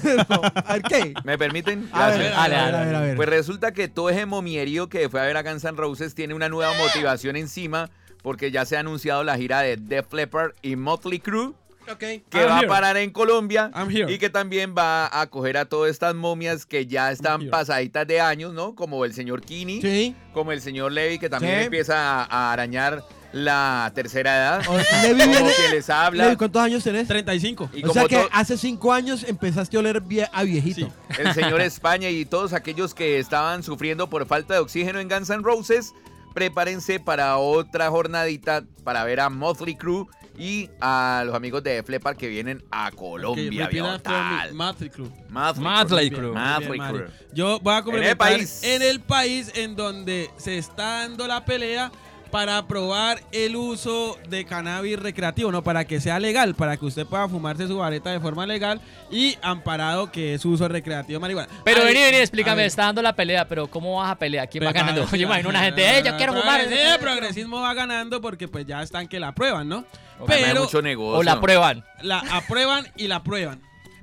[0.64, 1.14] A ver, ¿qué?
[1.24, 1.88] ¿Me permiten?
[1.92, 3.16] A ver, a ver, a ver, a ver, a ver.
[3.16, 6.34] Pues resulta que todo ese momierío que fue a ver a Guns N' Roses tiene
[6.34, 7.90] una nueva motivación encima
[8.22, 11.52] porque ya se ha anunciado la gira de Def Leppard y Motley Crue
[11.98, 12.66] que I'm va here.
[12.66, 13.70] a parar en Colombia
[14.08, 18.20] y que también va a acoger a todas estas momias que ya están pasaditas de
[18.20, 18.76] años, ¿no?
[18.76, 20.14] Como el señor Kini, Sí.
[20.32, 21.64] como el señor Levi, que también Sí.
[21.64, 23.02] empieza a, a arañar
[23.32, 24.62] la tercera edad.
[24.68, 26.24] O- Levi como viene- que les habla.
[26.24, 27.06] Levi, ¿cuántos años tenés?
[27.08, 27.70] 35.
[27.72, 30.90] Y o como sea que to- hace cinco años empezaste a oler vie- a viejito.
[31.18, 35.30] el señor España y todos aquellos que estaban sufriendo por falta de oxígeno en Guns
[35.30, 35.92] N' Roses,
[36.34, 40.06] prepárense para otra jornadita para ver a Motley Crue
[40.38, 43.44] y a los amigos de Def Leppard que vienen a Colombia.
[43.66, 44.18] repeat viejo, after me.
[44.38, 44.54] tal.
[44.54, 45.08] Motley Crue.
[45.28, 46.18] Motley Motley Crue.
[46.20, 46.32] Crue.
[46.32, 46.98] Motley Bien, Mari.
[46.98, 47.10] Crue.
[47.34, 48.60] Yo voy a complementar país.
[48.62, 51.90] en el país en donde se está dando la pelea
[52.30, 57.06] para aprobar el uso de cannabis recreativo, no para que sea legal, para que usted
[57.06, 61.48] pueda fumarse su vareta de forma legal y amparado que es uso recreativo de marihuana.
[61.64, 64.48] Pero Ay, vení, vení, explícame, está dando la pelea, pero ¿cómo vas a pelear?
[64.48, 65.08] ¿Quién va ganando?
[65.10, 66.60] Yo imagino una gente, ¡eh, yo quiero fumar!
[66.68, 69.84] Sí, el progresismo va ganando porque pues ya están que la aprueban, ¿no?
[70.26, 71.18] Pero mucho negocio.
[71.18, 71.84] O la prueban.
[72.02, 73.60] la aprueban y la aprueban.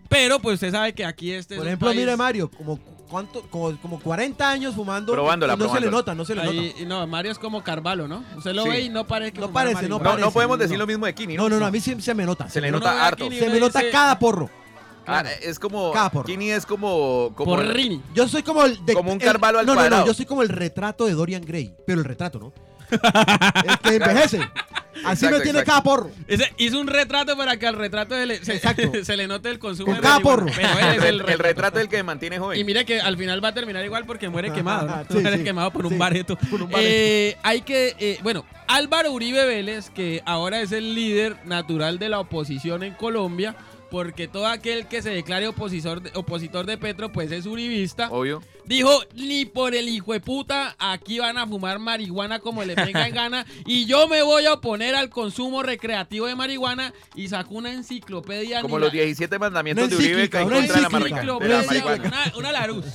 [0.09, 2.79] Pero pues usted sabe que aquí este es Por un ejemplo, país- mire Mario, como
[3.07, 6.41] cuánto, como, como 40 años fumando Probándola, y no se le nota, no se le
[6.41, 6.81] Ahí- nota.
[6.81, 8.23] y no, Mario es como Carvalho, ¿no?
[8.37, 8.69] Usted lo Sí.
[8.69, 10.19] ve y no parece que No fumara parece, no marihuana.
[10.19, 10.61] No, no podemos no.
[10.63, 11.43] decir lo mismo de Kini, ¿no?
[11.43, 12.49] No, no, no, a mí sí se me nota.
[12.49, 13.23] Se le Uno nota a harto.
[13.23, 14.49] Kini Se me nota dice- cada porro.
[15.09, 15.91] Ah, es como.
[15.93, 16.25] Cada porro.
[16.25, 17.31] Kini es como.
[17.35, 18.01] como Porrini.
[18.13, 20.25] Yo soy como el de, Como un el- Carvalho al No, no, no, yo soy
[20.25, 22.51] como el retrato de Dorian Gray, pero el retrato, ¿no?
[23.83, 24.39] que envejece.
[25.05, 25.65] Así Exacto, me tiene exacto.
[25.65, 26.11] cada porro.
[26.27, 28.39] Ese- hizo un retrato para que al retrato se le,
[29.05, 30.47] se, le note el consumo Con de cada porro.
[30.55, 31.77] Pero él es el, el, el retrato.
[31.77, 32.59] del que mantiene joven.
[32.59, 34.87] Y mire que al final va a terminar igual porque muere quemado.
[34.87, 34.97] ¿no?
[35.09, 35.43] Sí, muere sí.
[35.43, 36.35] quemado por un bareto.
[36.49, 36.89] por un bareto.
[36.91, 42.09] Eh, hay que, eh, bueno, Álvaro Uribe Vélez, que ahora es el líder natural de
[42.09, 43.55] la oposición en Colombia,
[43.89, 48.09] porque todo aquel que se declare opositor de, opositor de Petro, pues es uribista.
[48.11, 48.41] Obvio.
[48.65, 53.07] Dijo, ni por el hijo de puta, aquí van a fumar marihuana como le venga
[53.07, 53.45] en gana.
[53.65, 56.93] Y yo me voy a oponer al consumo recreativo de marihuana.
[57.15, 58.61] Y sacó una enciclopedia.
[58.61, 60.87] Como los la- 17 mandamientos Una de Uribe que encíclica, en una contra de la
[60.89, 62.07] de la enciclopedia, marihuana.
[62.07, 62.85] una, una Larus.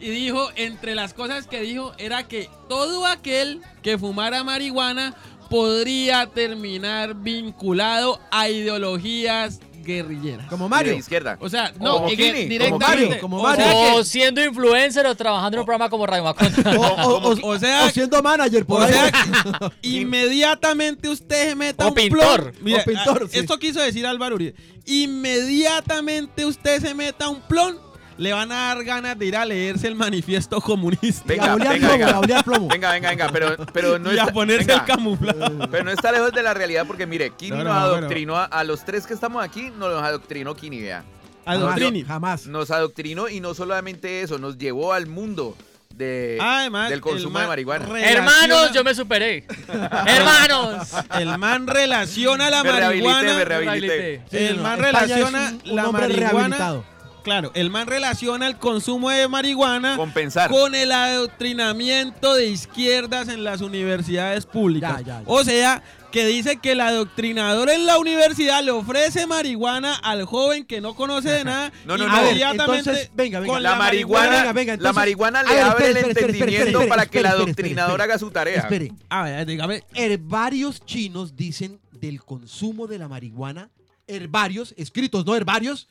[0.00, 5.14] Y dijo, entre las cosas que dijo, era que todo aquel que fumara marihuana
[5.48, 10.46] podría terminar vinculado a ideologías guerrilleras.
[10.46, 10.94] Como Y de Mario.
[10.94, 11.36] izquierda.
[11.40, 12.86] O sea, no, Como y que Kini, como directamente.
[13.06, 13.64] Mario, como o Mario.
[13.64, 16.50] sea que- O siendo influencer o trabajando en un programa como Radio Macondo.
[16.80, 18.92] O, o- o- O sea- o siendo manager por O ahí.
[18.92, 19.10] sea,
[19.82, 22.52] inmediatamente usted se meta O un pintor.
[22.52, 22.80] plon.
[22.80, 23.38] O pintor, ah, sí.
[23.38, 24.54] Esto quiso decir Álvaro Uribe.
[24.86, 27.78] Inmediatamente usted se meta un plon,
[28.20, 31.24] le van a dar ganas de ir a leerse el manifiesto comunista.
[31.24, 32.38] A Venga, venga, plomo, venga.
[32.38, 32.68] a plomo.
[32.68, 35.38] Venga, venga, venga, pero, pero no y a está, ponerse venga, el camuflaje.
[35.70, 38.44] pero no está lejos de la realidad porque mire, Kini No, nos no, adoctrinó a,
[38.44, 41.02] a los tres que estamos aquí, nos adoctrinó Kini, vea.
[41.46, 42.04] Adoctrini.
[42.04, 42.46] Jamás.
[42.46, 45.56] Nos adoctrinó y no solamente eso, nos llevó al mundo
[45.94, 47.86] de, Además, del consumo de marihuana.
[47.86, 49.46] relaciona- Hermanos, yo me superé.
[50.06, 50.88] Hermanos.
[51.18, 53.38] El man relaciona la Me rehabilité, marihuana.
[53.38, 54.22] me rehabilité.
[54.30, 56.82] Sí, el no, man relaciona es un- un la marihuana.
[57.30, 60.50] Claro, el man relaciona el consumo de marihuana Compensar.
[60.50, 64.98] con el adoctrinamiento de izquierdas en las universidades públicas.
[64.98, 65.24] Ya, ya, ya.
[65.26, 70.64] O sea, que dice que el adoctrinador en la universidad le ofrece marihuana al joven
[70.64, 71.72] que no conoce de nada.
[71.84, 72.18] No, no, no.
[72.18, 73.52] Inmediatamente entonces, venga, venga.
[73.52, 76.32] con La marihuana, venga, venga, la marihuana le ver, abre espere, el espere, espere, espere,
[76.32, 78.02] entendimiento espere, para que el adoctrinador espere.
[78.02, 78.60] haga su tarea.
[78.62, 78.92] Espere.
[79.08, 79.84] A ver, dígame.
[79.94, 83.70] Herbarios chinos dicen del consumo de la marihuana.
[84.08, 85.86] Herbarios, escritos, no herbarios,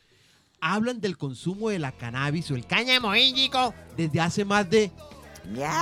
[0.61, 4.91] hablan del consumo de la cannabis o el cáñamo índico desde hace más de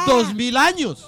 [0.06, 1.08] dos mil años.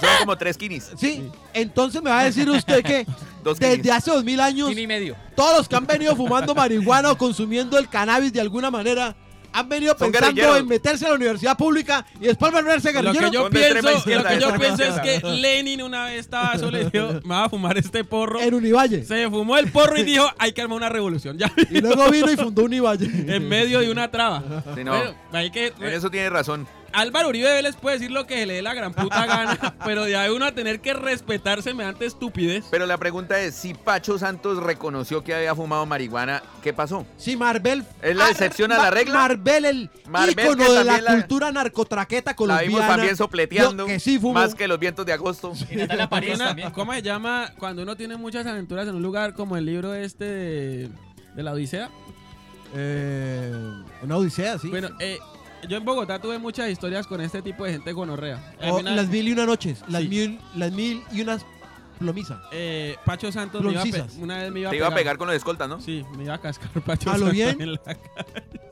[0.00, 0.90] Son como tres kinis.
[0.98, 1.22] Sí,
[1.54, 3.06] entonces me va a decir usted que
[3.44, 5.16] Dos desde hace dos mil años y medio.
[5.34, 9.16] todos los que han venido fumando marihuana o consumiendo el cannabis de alguna manera
[9.52, 13.30] han venido Son pensando en meterse a la universidad pública y después volverse Lo guerrilleros.
[13.30, 15.20] que yo pienso, lo que yo pienso es que.
[15.40, 18.40] Lenin una vez estaba solo y dijo, me va a fumar este porro.
[18.40, 19.04] en Univalle.
[19.04, 21.38] Se fumó el porro y dijo, hay que armar una revolución.
[21.38, 23.06] Ya Y luego vino y fundó Univalle.
[23.06, 24.42] en medio de una traba.
[24.74, 24.92] Sí, no.
[24.92, 26.66] Bueno, hay que En eso tiene razón.
[26.92, 30.04] Álvaro Uribe Vélez puede decir lo que se le dé la gran puta gana, pero
[30.04, 32.64] de ahí uno a tener que respetar semejante estupidez.
[32.70, 37.06] Pero la pregunta es, si Pacho Santos reconoció que había fumado marihuana, ¿qué pasó?
[37.16, 37.84] Sí, Marvel.
[38.02, 39.14] ¿Es la excepción a la regla?
[39.14, 42.68] Marvel, el Marvel, ícono de la, la- cultura narcotraqueta La colombiana.
[42.68, 44.34] vimos también sopleteando, Yo que sí fumo.
[44.34, 45.52] más que los vientos de agosto.
[45.70, 46.70] Y Natalia París Una- también.
[46.70, 50.24] ¿Cómo se llama cuando uno tiene muchas aventuras en un lugar como el libro este
[50.24, 50.88] de,
[51.34, 51.88] de la Odisea?
[52.74, 53.52] Eh,
[54.02, 54.68] una odisea, sí.
[54.68, 55.18] Bueno, eh,
[55.68, 58.54] yo en Bogotá tuve muchas historias con este tipo de gente gonorrea.
[58.60, 59.82] Al O final, las mil y una noches.
[59.88, 60.08] Las, Sí.
[60.08, 61.44] mil, las mil y unas
[61.98, 62.38] plomizas.
[62.52, 64.18] eh, Pacho Santos me iba a pe- Ploncizas.
[64.22, 65.80] una vez me iba a Te iba a pegar con los escoltas, ¿no?
[65.82, 67.60] Sí, me iba a cascar Pacho ¿A lo Santos bien?
[67.60, 67.96] en la cara.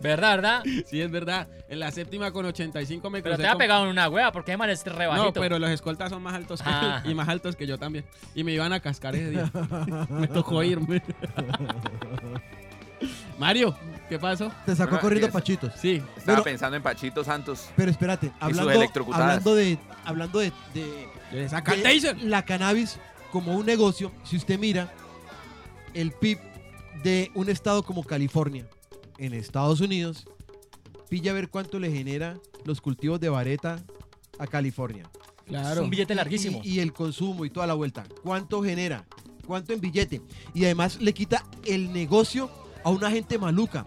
[0.00, 0.62] ¿Verdad, verdad?
[0.86, 1.48] Sí, es verdad.
[1.68, 4.32] En la séptima con 85 me Pero crucé te ha con- pegado en una hueva
[4.32, 5.26] porque man es rebajito.
[5.26, 7.02] No, pero los escoltas son más altos que Ah.
[7.04, 8.06] él y más altos que yo también.
[8.34, 9.50] Y me iban a cascar ese día.
[10.08, 11.02] me tocó irme.
[13.38, 13.76] Mario,
[14.08, 14.50] ¿qué pasó?
[14.66, 15.72] Te sacó Bueno, corriendo Pachitos.
[15.80, 15.94] Sí.
[16.16, 17.68] Estaba Bueno, pensando en Pachito Santos.
[17.76, 19.28] pero espérate, hablando, electrocutadas.
[19.28, 22.22] hablando de hablando de, de- Le saca de taser.
[22.22, 22.98] la cannabis
[23.32, 24.90] como un negocio, si usted mira
[25.94, 26.38] el PIB
[27.02, 28.66] de un estado como California
[29.18, 30.26] en Estados Unidos,
[31.08, 33.76] pilla a ver cuánto le genera los cultivos de vareta
[34.38, 35.04] a California.
[35.44, 35.82] Es Claro.
[35.84, 36.60] un billete larguísimo.
[36.62, 38.04] Y, y el consumo y toda la vuelta.
[38.22, 39.04] ¿Cuánto genera?
[39.46, 40.20] ¿Cuánto en billete?
[40.54, 42.50] Y además le quita el negocio
[42.84, 43.86] a una gente maluca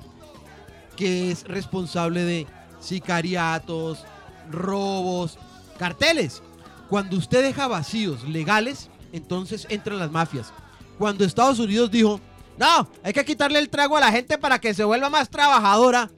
[0.96, 2.48] que es responsable de
[2.80, 4.04] sicariatos,
[4.50, 5.38] robos,
[5.78, 6.42] carteles.
[6.90, 10.54] Cuando usted deja vacíos legales, entonces entran las mafias.
[10.98, 12.20] Cuando Estados Unidos dijo,
[12.58, 16.10] no, hay que quitarle el trago a la gente para que se vuelva más trabajadora,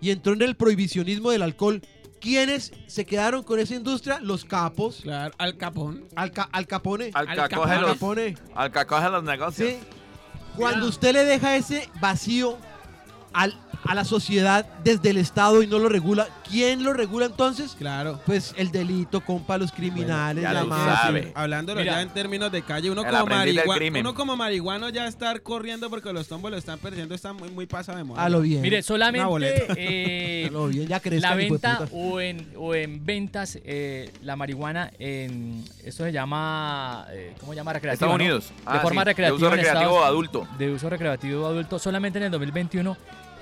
[0.00, 1.82] y entró en el prohibicionismo del alcohol,
[2.20, 4.20] ¿quiénes se quedaron con esa industria?
[4.20, 5.00] Los capos.
[5.02, 6.04] Claro, al capón.
[6.14, 7.10] Al, ca- al capone.
[7.14, 7.80] Al Al Capone.
[7.80, 8.36] los, capone.
[8.54, 9.70] al que acoge los negocios.
[9.70, 9.78] Sí.
[10.56, 12.58] Cuando usted le deja ese vacío
[13.32, 13.58] al-
[13.88, 17.74] a la sociedad desde el Estado y no lo regula, ¿quién lo regula entonces?
[17.78, 18.20] Claro.
[18.26, 20.96] Pues el delito, compa, los criminales, ya la lo mafia.
[20.96, 21.32] sabe.
[21.34, 21.94] Hablándolo Mira.
[21.94, 23.26] ya en términos de calle, uno como,
[23.74, 24.02] crimen.
[24.06, 27.66] uno como marihuano ya estar corriendo porque los tombos lo están perdiendo está muy, muy
[27.66, 28.22] pasado de moda.
[28.22, 28.60] A lo bien.
[28.60, 29.74] Mire, Una solamente boleta.
[29.76, 34.36] eh, A lo bien, ya crezcan, la venta o en, o en ventas, eh, la
[34.36, 35.64] marihuana en.
[35.82, 37.06] Esto se llama.
[37.10, 37.72] eh, ¿Cómo se llama?
[37.72, 37.94] Recreativa.
[37.94, 38.22] Estados ¿no?
[38.22, 38.48] Unidos.
[38.48, 39.36] De Ah, forma sí, de recreativa.
[39.36, 40.48] uso recreativo Estados- adulto.
[40.58, 41.78] De uso recreativo adulto.
[41.78, 42.96] Solamente en el 2021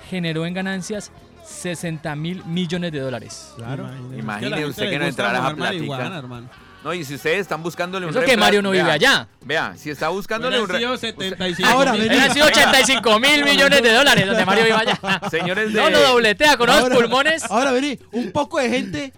[0.07, 1.11] generó en ganancias
[1.45, 3.53] 60 mil millones de dólares.
[3.55, 3.89] Claro.
[4.17, 4.65] Imagínese.
[4.65, 6.17] Usted que no entrara a platica.
[6.17, 6.49] hermano.
[6.83, 9.27] No, y si ustedes están buscándole un Eso que Mario no vive vea, allá.
[9.41, 12.01] Vea, si está buscándole un sido 75 Ahora, mil.
[12.01, 12.15] vení.
[12.15, 14.99] Hubieran sido 85 mil millones de dólares donde Mario vive allá.
[15.31, 15.79] Señores de...
[15.81, 17.43] No, no dobletea con unos Ahora- pulmones.
[17.49, 19.13] Ahora vení, un poco de gente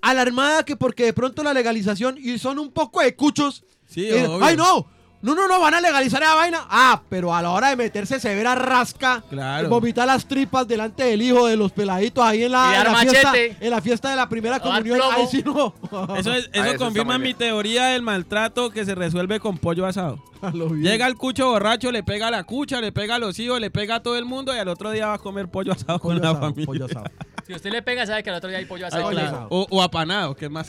[0.00, 3.64] alarmada que porque de pronto la legalización y son un poco de cuchos.
[3.88, 4.44] Sí, que, obvio.
[4.46, 4.88] ¡Ay, no!
[5.26, 6.64] No, no, no, van a legalizar esa vaina.
[6.70, 9.68] Ah, pero a la hora de meterse severa rasca, Claro.
[9.68, 12.98] vomitar las tripas delante del hijo de los peladitos ahí en la, dar en la
[13.00, 14.98] fiesta, en la fiesta de la primera comunión.
[14.98, 15.12] plomo.
[15.12, 15.74] Ahí sí no.
[16.16, 19.84] Eso, es- eso Ah, eso confirma mi teoría del maltrato que se resuelve con pollo
[19.84, 20.22] asado.
[20.42, 20.82] A lo bien.
[20.84, 23.70] Llega el cucho borracho, le pega a la cucha, le pega a los hijos, le
[23.70, 26.20] pega a todo el mundo y al otro día va a comer pollo asado Pollo
[26.20, 26.66] con la familia.
[26.66, 27.04] pollo asado.
[27.46, 29.04] Si usted le pega, sabe que al otro día hay pollo asado.
[29.04, 29.46] pollo claro.
[29.50, 30.66] o, o apanado, que es más.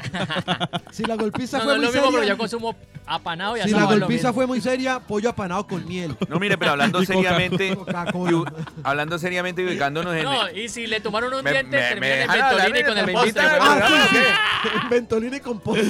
[0.91, 2.33] Si la golpiza No, no fue es muy lo mismo, pero seria.
[2.33, 2.75] yo consumo
[3.07, 6.15] apanado y Si la golpiza fue muy seria, pollo apanado con miel.
[6.27, 7.67] No, mire, pero hablando seriamente,
[8.29, 8.45] y u-
[8.83, 10.23] hablando seriamente y ubicándonos en...
[10.23, 12.85] No, y si le tomaron un Me- diente, me- termina me en dejan hablar, ventolini
[12.85, 14.19] con me el invitan postre.
[14.19, 15.31] weón.
[15.31, 15.81] Ah, y compost.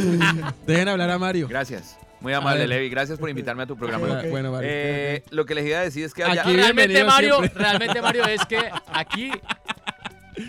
[0.68, 1.47] Dejen hablar a Mario.
[1.47, 1.97] Gracias.
[2.20, 2.70] Muy amable, ver.
[2.70, 2.89] Levi.
[2.89, 4.22] Gracias por invitarme a tu programa.
[4.30, 4.70] Bueno, Mario.
[4.72, 7.63] Eh, lo que les iba a decir es que allá- Aquí realmente bienvenido Mario, siempre.
[7.63, 8.59] realmente Mario es que
[8.91, 9.32] aquí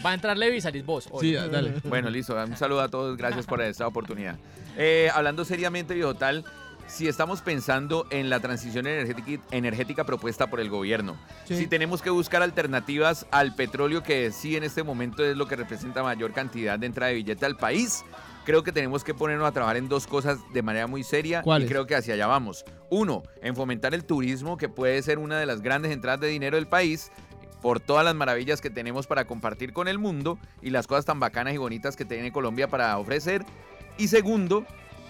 [0.05, 1.09] va a entrar Levi y salís vos.
[1.11, 1.29] hoy.
[1.29, 1.75] Sí, dale.
[1.85, 2.35] Bueno, listo.
[2.35, 3.17] Un saludo a todos.
[3.17, 4.37] Gracias por esta oportunidad.
[4.81, 6.45] Eh, hablando seriamente, viejo tal,
[6.87, 11.17] si estamos pensando en la transición energética, energética propuesta por el gobierno,
[11.47, 11.57] Sí.
[11.57, 15.57] si tenemos que buscar alternativas al petróleo que sí en este momento es lo que
[15.57, 18.05] representa mayor cantidad de entrada de billete al país,
[18.47, 21.67] creo que tenemos que ponernos a trabajar en dos cosas de manera muy seria y
[21.67, 22.65] creo que hacia allá vamos.
[22.89, 26.57] Uno, en fomentar el turismo, que puede ser una de las grandes entradas de dinero
[26.57, 27.11] del país
[27.61, 31.19] por todas las maravillas que tenemos para compartir con el mundo y las cosas tan
[31.19, 33.45] bacanas y bonitas que tiene Colombia para ofrecer.
[33.99, 34.65] Y segundo,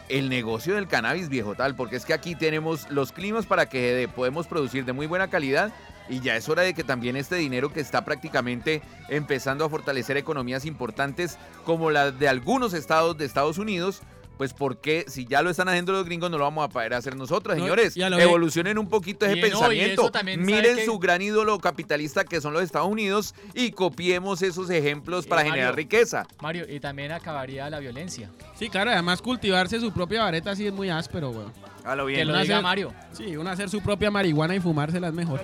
[0.09, 3.93] el negocio del cannabis viejo tal, porque es que aquí tenemos los climas para que
[3.95, 5.73] de- podemos producir de muy buena calidad
[6.09, 8.81] y ya es hora de que también este dinero que está prácticamente
[9.11, 11.37] empezando a fortalecer economías importantes
[11.67, 14.01] como la de algunos estados de Estados Unidos,
[14.39, 17.17] pues porque si ya lo están haciendo los gringos no lo vamos a poder hacer
[17.17, 17.97] nosotros, No, señores.
[17.97, 20.11] lo bien- Evolucionen un poquito ese no, pensamiento.
[20.11, 20.85] también, ¿sabe Miren qué?
[20.87, 25.41] su gran ídolo capitalista que son los Estados Unidos y copiemos esos ejemplos Y para
[25.43, 26.27] Mario, generar riqueza.
[26.41, 28.31] Mario, y también acabaría la violencia.
[28.59, 31.53] Sí, claro, además cultivarse su propia vareta sí es muy áspero, weón.
[31.85, 32.29] A lo Que bien.
[32.29, 32.95] lo no diga hace- Mario.
[33.13, 35.41] Sí, uno hacer su propia marihuana y fumársela es mejor.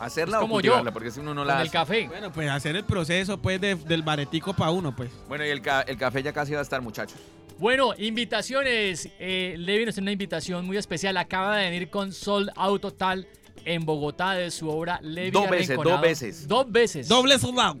[0.00, 1.70] Hacerla Es o como yo, cultivarla, porque si uno no Con la el hace.
[1.70, 2.06] café.
[2.08, 5.10] Bueno, pues hacer el proceso pues de- del baretico para uno, pues.
[5.28, 7.18] Bueno, y el, ca- el café ya casi va a estar, muchachos.
[7.58, 9.08] Bueno, invitaciones.
[9.18, 11.16] Eh, Levi nos tiene una invitación muy especial.
[11.16, 13.26] Acaba de venir con Sold Out Total
[13.64, 16.48] en Bogotá de su obra Levi Dos veces, dos veces.
[16.48, 17.08] Dos veces.
[17.08, 17.78] Doble soldado.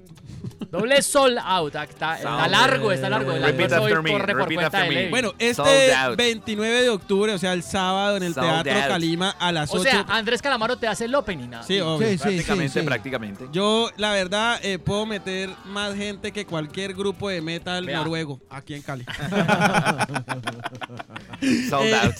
[0.70, 1.74] Doble Sold Out.
[1.74, 1.84] Está,
[2.16, 3.32] está Sold largo, está largo.
[3.32, 5.08] El Repeat almuerzo hoy after me, corre por cuenta after de.
[5.08, 6.16] Bueno, este out.
[6.16, 8.88] 29 de octubre, o sea, el sábado en el Sold Teatro out.
[8.88, 9.80] Calima a las 8.
[9.80, 11.54] o sea, Andrés Calamaro te hace el opening.
[11.54, 11.62] ¿ah?
[11.62, 12.06] sí, obvio.
[12.08, 12.86] Sí, sí, prácticamente, sí, sí.
[12.86, 13.44] prácticamente.
[13.52, 17.98] Yo, la verdad, eh, puedo meter más gente que cualquier grupo de metal Vea.
[17.98, 19.06] noruego aquí en Cali.
[21.70, 22.14] Sold Eh, out.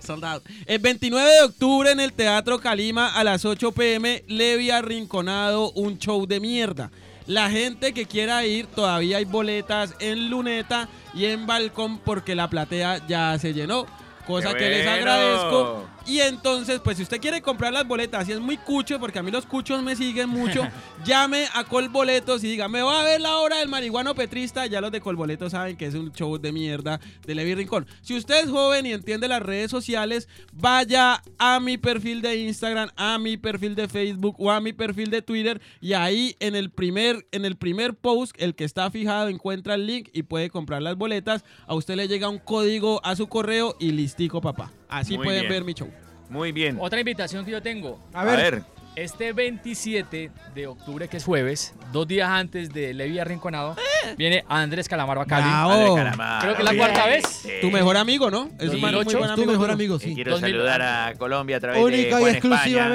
[0.04, 0.42] Sold out.
[0.66, 5.98] El 29 de octubre en el Teatro Calima a las 8 pm, Levi Arrinconado, un
[5.98, 6.90] show de mierda.
[7.28, 12.48] La gente que quiera ir, todavía hay boletas en Luneta y en Balcón porque la
[12.48, 13.84] platea ya se llenó.
[14.26, 15.84] Cosa ¡Qué que les agradezco.
[16.08, 19.22] Y entonces, pues si usted quiere comprar las boletas y es muy cucho, porque a
[19.22, 20.66] mí los cuchos me siguen mucho,
[21.04, 24.64] llame a Colboletos y diga, me va a ver la hora del marihuano petrista.
[24.64, 27.86] Ya los de Colboletos saben que es un show de mierda de Levi Rincón.
[28.00, 32.88] Si usted es joven y entiende las redes sociales, vaya a mi perfil de Instagram,
[32.96, 36.70] a mi perfil de Facebook o a mi perfil de Twitter y ahí en el
[36.70, 40.80] primer, en el primer post, el que está fijado, encuentra el link y puede comprar
[40.80, 41.44] las boletas.
[41.66, 44.72] A usted le llega un código a su correo y listico, papá.
[44.88, 45.52] Así Muy pueden bien.
[45.52, 45.88] ver mi show.
[46.30, 46.76] Muy bien.
[46.80, 47.98] Otra invitación que yo tengo.
[48.12, 48.34] A ver.
[48.34, 48.62] A ver.
[48.96, 53.76] Este 27 de octubre, que es jueves, dos días antes de Levi Arrinconado,
[54.16, 55.44] viene Andrés Calamaro a Cali.
[55.44, 55.94] Bravo.
[55.94, 56.40] Calamaro.
[56.42, 56.84] Creo que es la Bien.
[56.84, 57.24] cuarta vez.
[57.26, 57.50] Sí.
[57.60, 58.48] Tu mejor amigo, ¿no?
[58.58, 59.52] Es un 2008, muy buen Es tu amigo.
[59.52, 60.50] mejor amigo, Y quiero 2000.
[60.52, 62.88] saludar a Colombia a través de Única y España.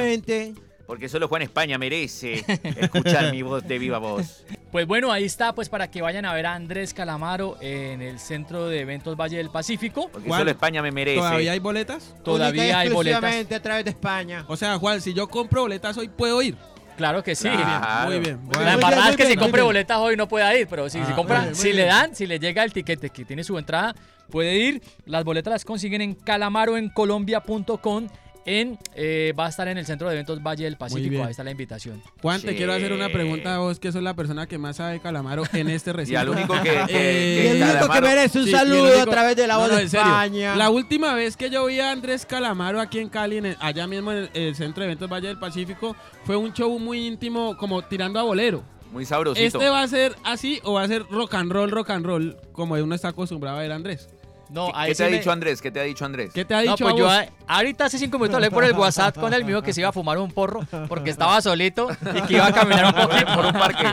[0.94, 2.46] Porque solo Juan España merece
[2.78, 4.46] escuchar mi voz de viva voz.
[4.72, 8.20] Pues bueno, ahí está, pues para que vayan a ver a Andrés Calamaro en el
[8.20, 10.08] Centro de Eventos Valle del Pacífico.
[10.12, 11.18] Porque Juan, solo España me merece.
[11.18, 12.10] ¿Todavía hay boletas?
[12.10, 13.52] Única Todavía hay boletas.
[13.52, 14.46] a través de España.
[14.48, 16.56] O sea, Juan, si yo compro boletas hoy, ¿puedo ir?
[16.96, 17.50] Claro que sí.
[17.50, 18.12] Claro.
[18.12, 18.39] Muy bien.
[18.64, 21.12] La embarrada es que bien, si compre boletas hoy no pueda ir, pero si, si
[21.12, 23.44] Ah, compra, muy bien, muy si le dan, si le llega el tiquete que tiene
[23.44, 23.96] su entrada,
[24.30, 24.84] puede ir.
[25.08, 28.10] Las boletas las consiguen en calamaroencolombia.com.
[28.46, 31.24] En, eh, va a estar en el Centro de Eventos Valle del Pacífico.
[31.24, 32.02] Ahí está la invitación.
[32.22, 34.94] Juan, te quiero hacer una pregunta a vos, que sos la persona que más sabe
[34.94, 36.20] de Calamaro en este Y recinto.
[36.20, 38.84] al único que, que- Eh, que Y el único que merece un Sí, y saludo
[38.84, 39.84] único- a través de la voz no, de.
[39.84, 40.56] España.
[40.56, 43.88] La última vez que yo vi a Andrés Calamaro aquí en Cali, en el- allá
[43.88, 47.56] mismo en el, el Centro de Eventos Valle del Pacífico, fue un show muy íntimo,
[47.58, 48.64] como tirando a bolero.
[48.91, 49.58] Muy sabrosito.
[49.58, 52.38] ¿Este va a ser así o va a ser rock and roll, rock and roll,
[52.52, 54.08] como uno está acostumbrado a ver a Andrés?
[54.54, 55.62] No, ¿Qué, sí te ha me- dicho Andrés?
[55.62, 56.32] ¿Qué te ha dicho Andrés?
[56.34, 58.64] ¿Qué te ha No, dicho pues a yo a- ahorita hace cinco minutos hablé por
[58.64, 61.88] el WhatsApp con él, dijo que se iba a fumar un porro porque estaba solito
[62.16, 63.86] y que iba a caminar un poquito por un parque.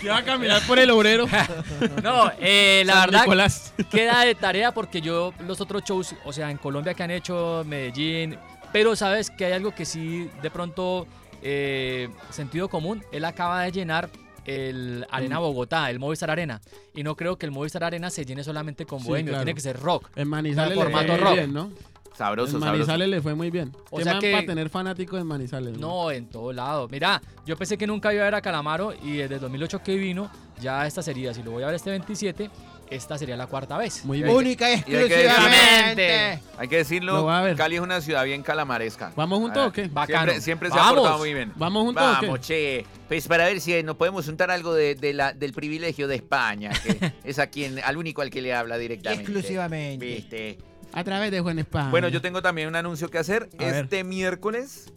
[0.00, 1.26] Que va a caminar por el obrero.
[2.02, 3.72] No, eh, la San verdad Nicolás.
[3.90, 7.62] queda de tarea porque yo los otros shows, o sea, en Colombia que han hecho,
[7.66, 8.36] Medellín,
[8.72, 11.06] pero sabes que hay algo que sí de pronto
[11.42, 14.08] eh, sentido común, él acaba de llenar
[14.56, 15.38] el Arena.
[15.38, 16.60] Bogotá, el Movistar Arena,
[16.94, 19.44] y no creo que el Movistar Arena se llene solamente con Sí, bohemio, claro.
[19.44, 20.08] tiene que ser rock.
[20.16, 21.34] En Manizales le formato fue muy rock.
[21.34, 21.70] bien, ¿no?
[22.16, 22.76] Sabroso, en sabroso.
[22.78, 23.72] Manizales le fue muy bien.
[23.90, 25.78] O ¿Qué sea man que- para tener fanáticos en Manizales?
[25.78, 26.86] No, en todo lado.
[26.88, 29.96] Mira, yo pensé que nunca iba a ver a Calamaro y desde el 2008 que
[29.96, 30.30] vino,
[30.60, 32.50] ya esta sería, si lo voy a ver este 27,
[32.90, 34.04] esta sería la cuarta vez.
[34.04, 34.34] Muy bien.
[34.34, 36.40] Única y y hay que exclusivamente.
[36.58, 37.26] Hay que decirlo.
[37.56, 39.12] Cali es una ciudad bien calamaresca.
[39.16, 39.88] ¿Vamos juntos Ah, o qué?
[39.88, 40.18] Bacano.
[40.32, 40.94] Siempre, siempre se ha Vamos.
[41.00, 41.52] portado muy bien.
[41.56, 42.26] ¿Vamos juntos o qué?
[42.26, 42.86] Vamos, che.
[43.08, 46.70] Pues para ver si nos podemos untar algo de, de la, del privilegio de España,
[46.82, 49.24] que es a quien, al único al que le habla directamente.
[49.24, 50.04] Exclusivamente.
[50.06, 50.58] ¿Viste?
[50.92, 51.90] A través de Juan España.
[51.90, 53.48] Bueno, yo tengo también un anuncio que hacer.
[53.58, 53.74] A ver.
[53.84, 54.92] este miércoles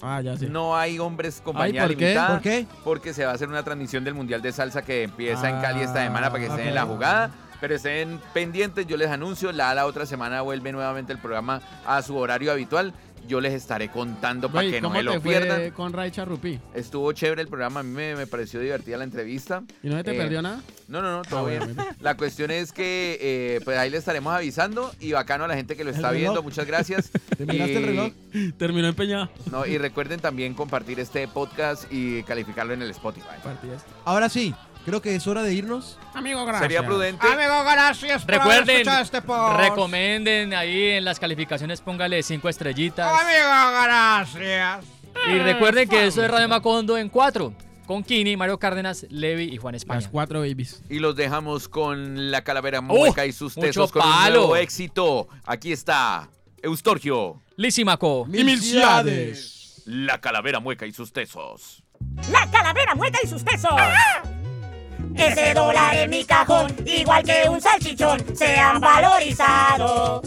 [0.00, 0.48] Ah, ya sé.
[0.48, 2.04] no hay hombres compañía Ay, ¿por qué?
[2.04, 2.28] limitada.
[2.34, 2.66] ¿Por qué?
[2.84, 5.80] Porque se va a hacer una transmisión del Mundial de Salsa que empieza en Cali
[5.80, 7.30] esta Ah, semana para que estén en la jugada.
[7.60, 9.50] Pero estén pendientes, yo les anuncio.
[9.50, 12.94] La, la otra semana vuelve nuevamente el programa a su horario habitual.
[13.28, 15.70] Yo les estaré contando para que no ¿cómo me lo fue pierdan.
[15.72, 16.58] con Ray Charrupi?
[16.74, 19.62] Estuvo chévere el programa, a mí me, me pareció divertida la entrevista.
[19.82, 20.60] ¿Y no se te Eh, perdió nada?
[20.88, 21.76] No, no, no, todo Ah, bien.
[22.00, 25.76] La cuestión es que eh, pues ahí le estaremos avisando y bacano a la gente
[25.76, 27.10] que lo ¿El está viendo, muchas gracias.
[27.36, 28.12] ¿Te miraste el Y- reloj?
[28.56, 29.28] Terminó empeñado.
[29.52, 33.26] No, y recuerden también compartir este podcast y calificarlo en el Spotify.
[34.06, 34.54] Ahora sí,
[34.88, 35.98] creo que es hora de irnos.
[36.14, 36.62] Amigo, gracias.
[36.62, 37.26] Sería prudente.
[37.26, 39.60] Amigo, gracias por haber Recuerden, escuchado este post.
[39.60, 43.06] recomienden ahí en las calificaciones, póngale cinco estrellitas.
[43.08, 44.84] Amigo, gracias.
[45.28, 47.52] Y recuerden que eso es Radio Macondo en cuatro,
[47.86, 50.00] con Kini, Mario Cárdenas, Levi y Juan España.
[50.00, 50.82] Las cuatro babies.
[50.88, 54.36] Y los dejamos con la calavera mueca y sus tesos con un palo.
[54.40, 55.28] nuevo éxito.
[55.44, 56.28] Aquí está
[56.62, 58.26] Eustorgio, Lísimaco.
[58.26, 59.82] Milciades.
[59.86, 61.82] la calavera mueca y sus tesos.
[62.30, 63.72] La calavera mueca y sus tesos.
[65.18, 70.22] Ese dólar en mi cajón, igual que un salchichón, se han valorizado.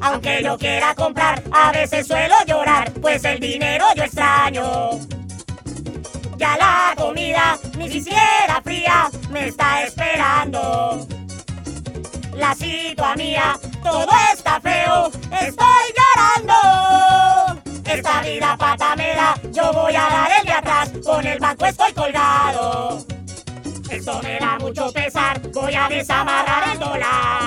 [0.00, 4.90] Aunque yo quiera comprar, a veces suelo llorar, pues el dinero yo extraño.
[6.36, 11.06] Ya la comida, ni siquiera fría, me está esperando.
[12.34, 17.62] La situación mía, todo está feo, estoy llorando.
[17.84, 21.66] Esta vida pata me da, yo voy a dar el de atrás, con el banco
[21.66, 23.15] estoy colgado.
[23.96, 27.45] Esto me da mucho pesar, voy a desamarrar el dólar.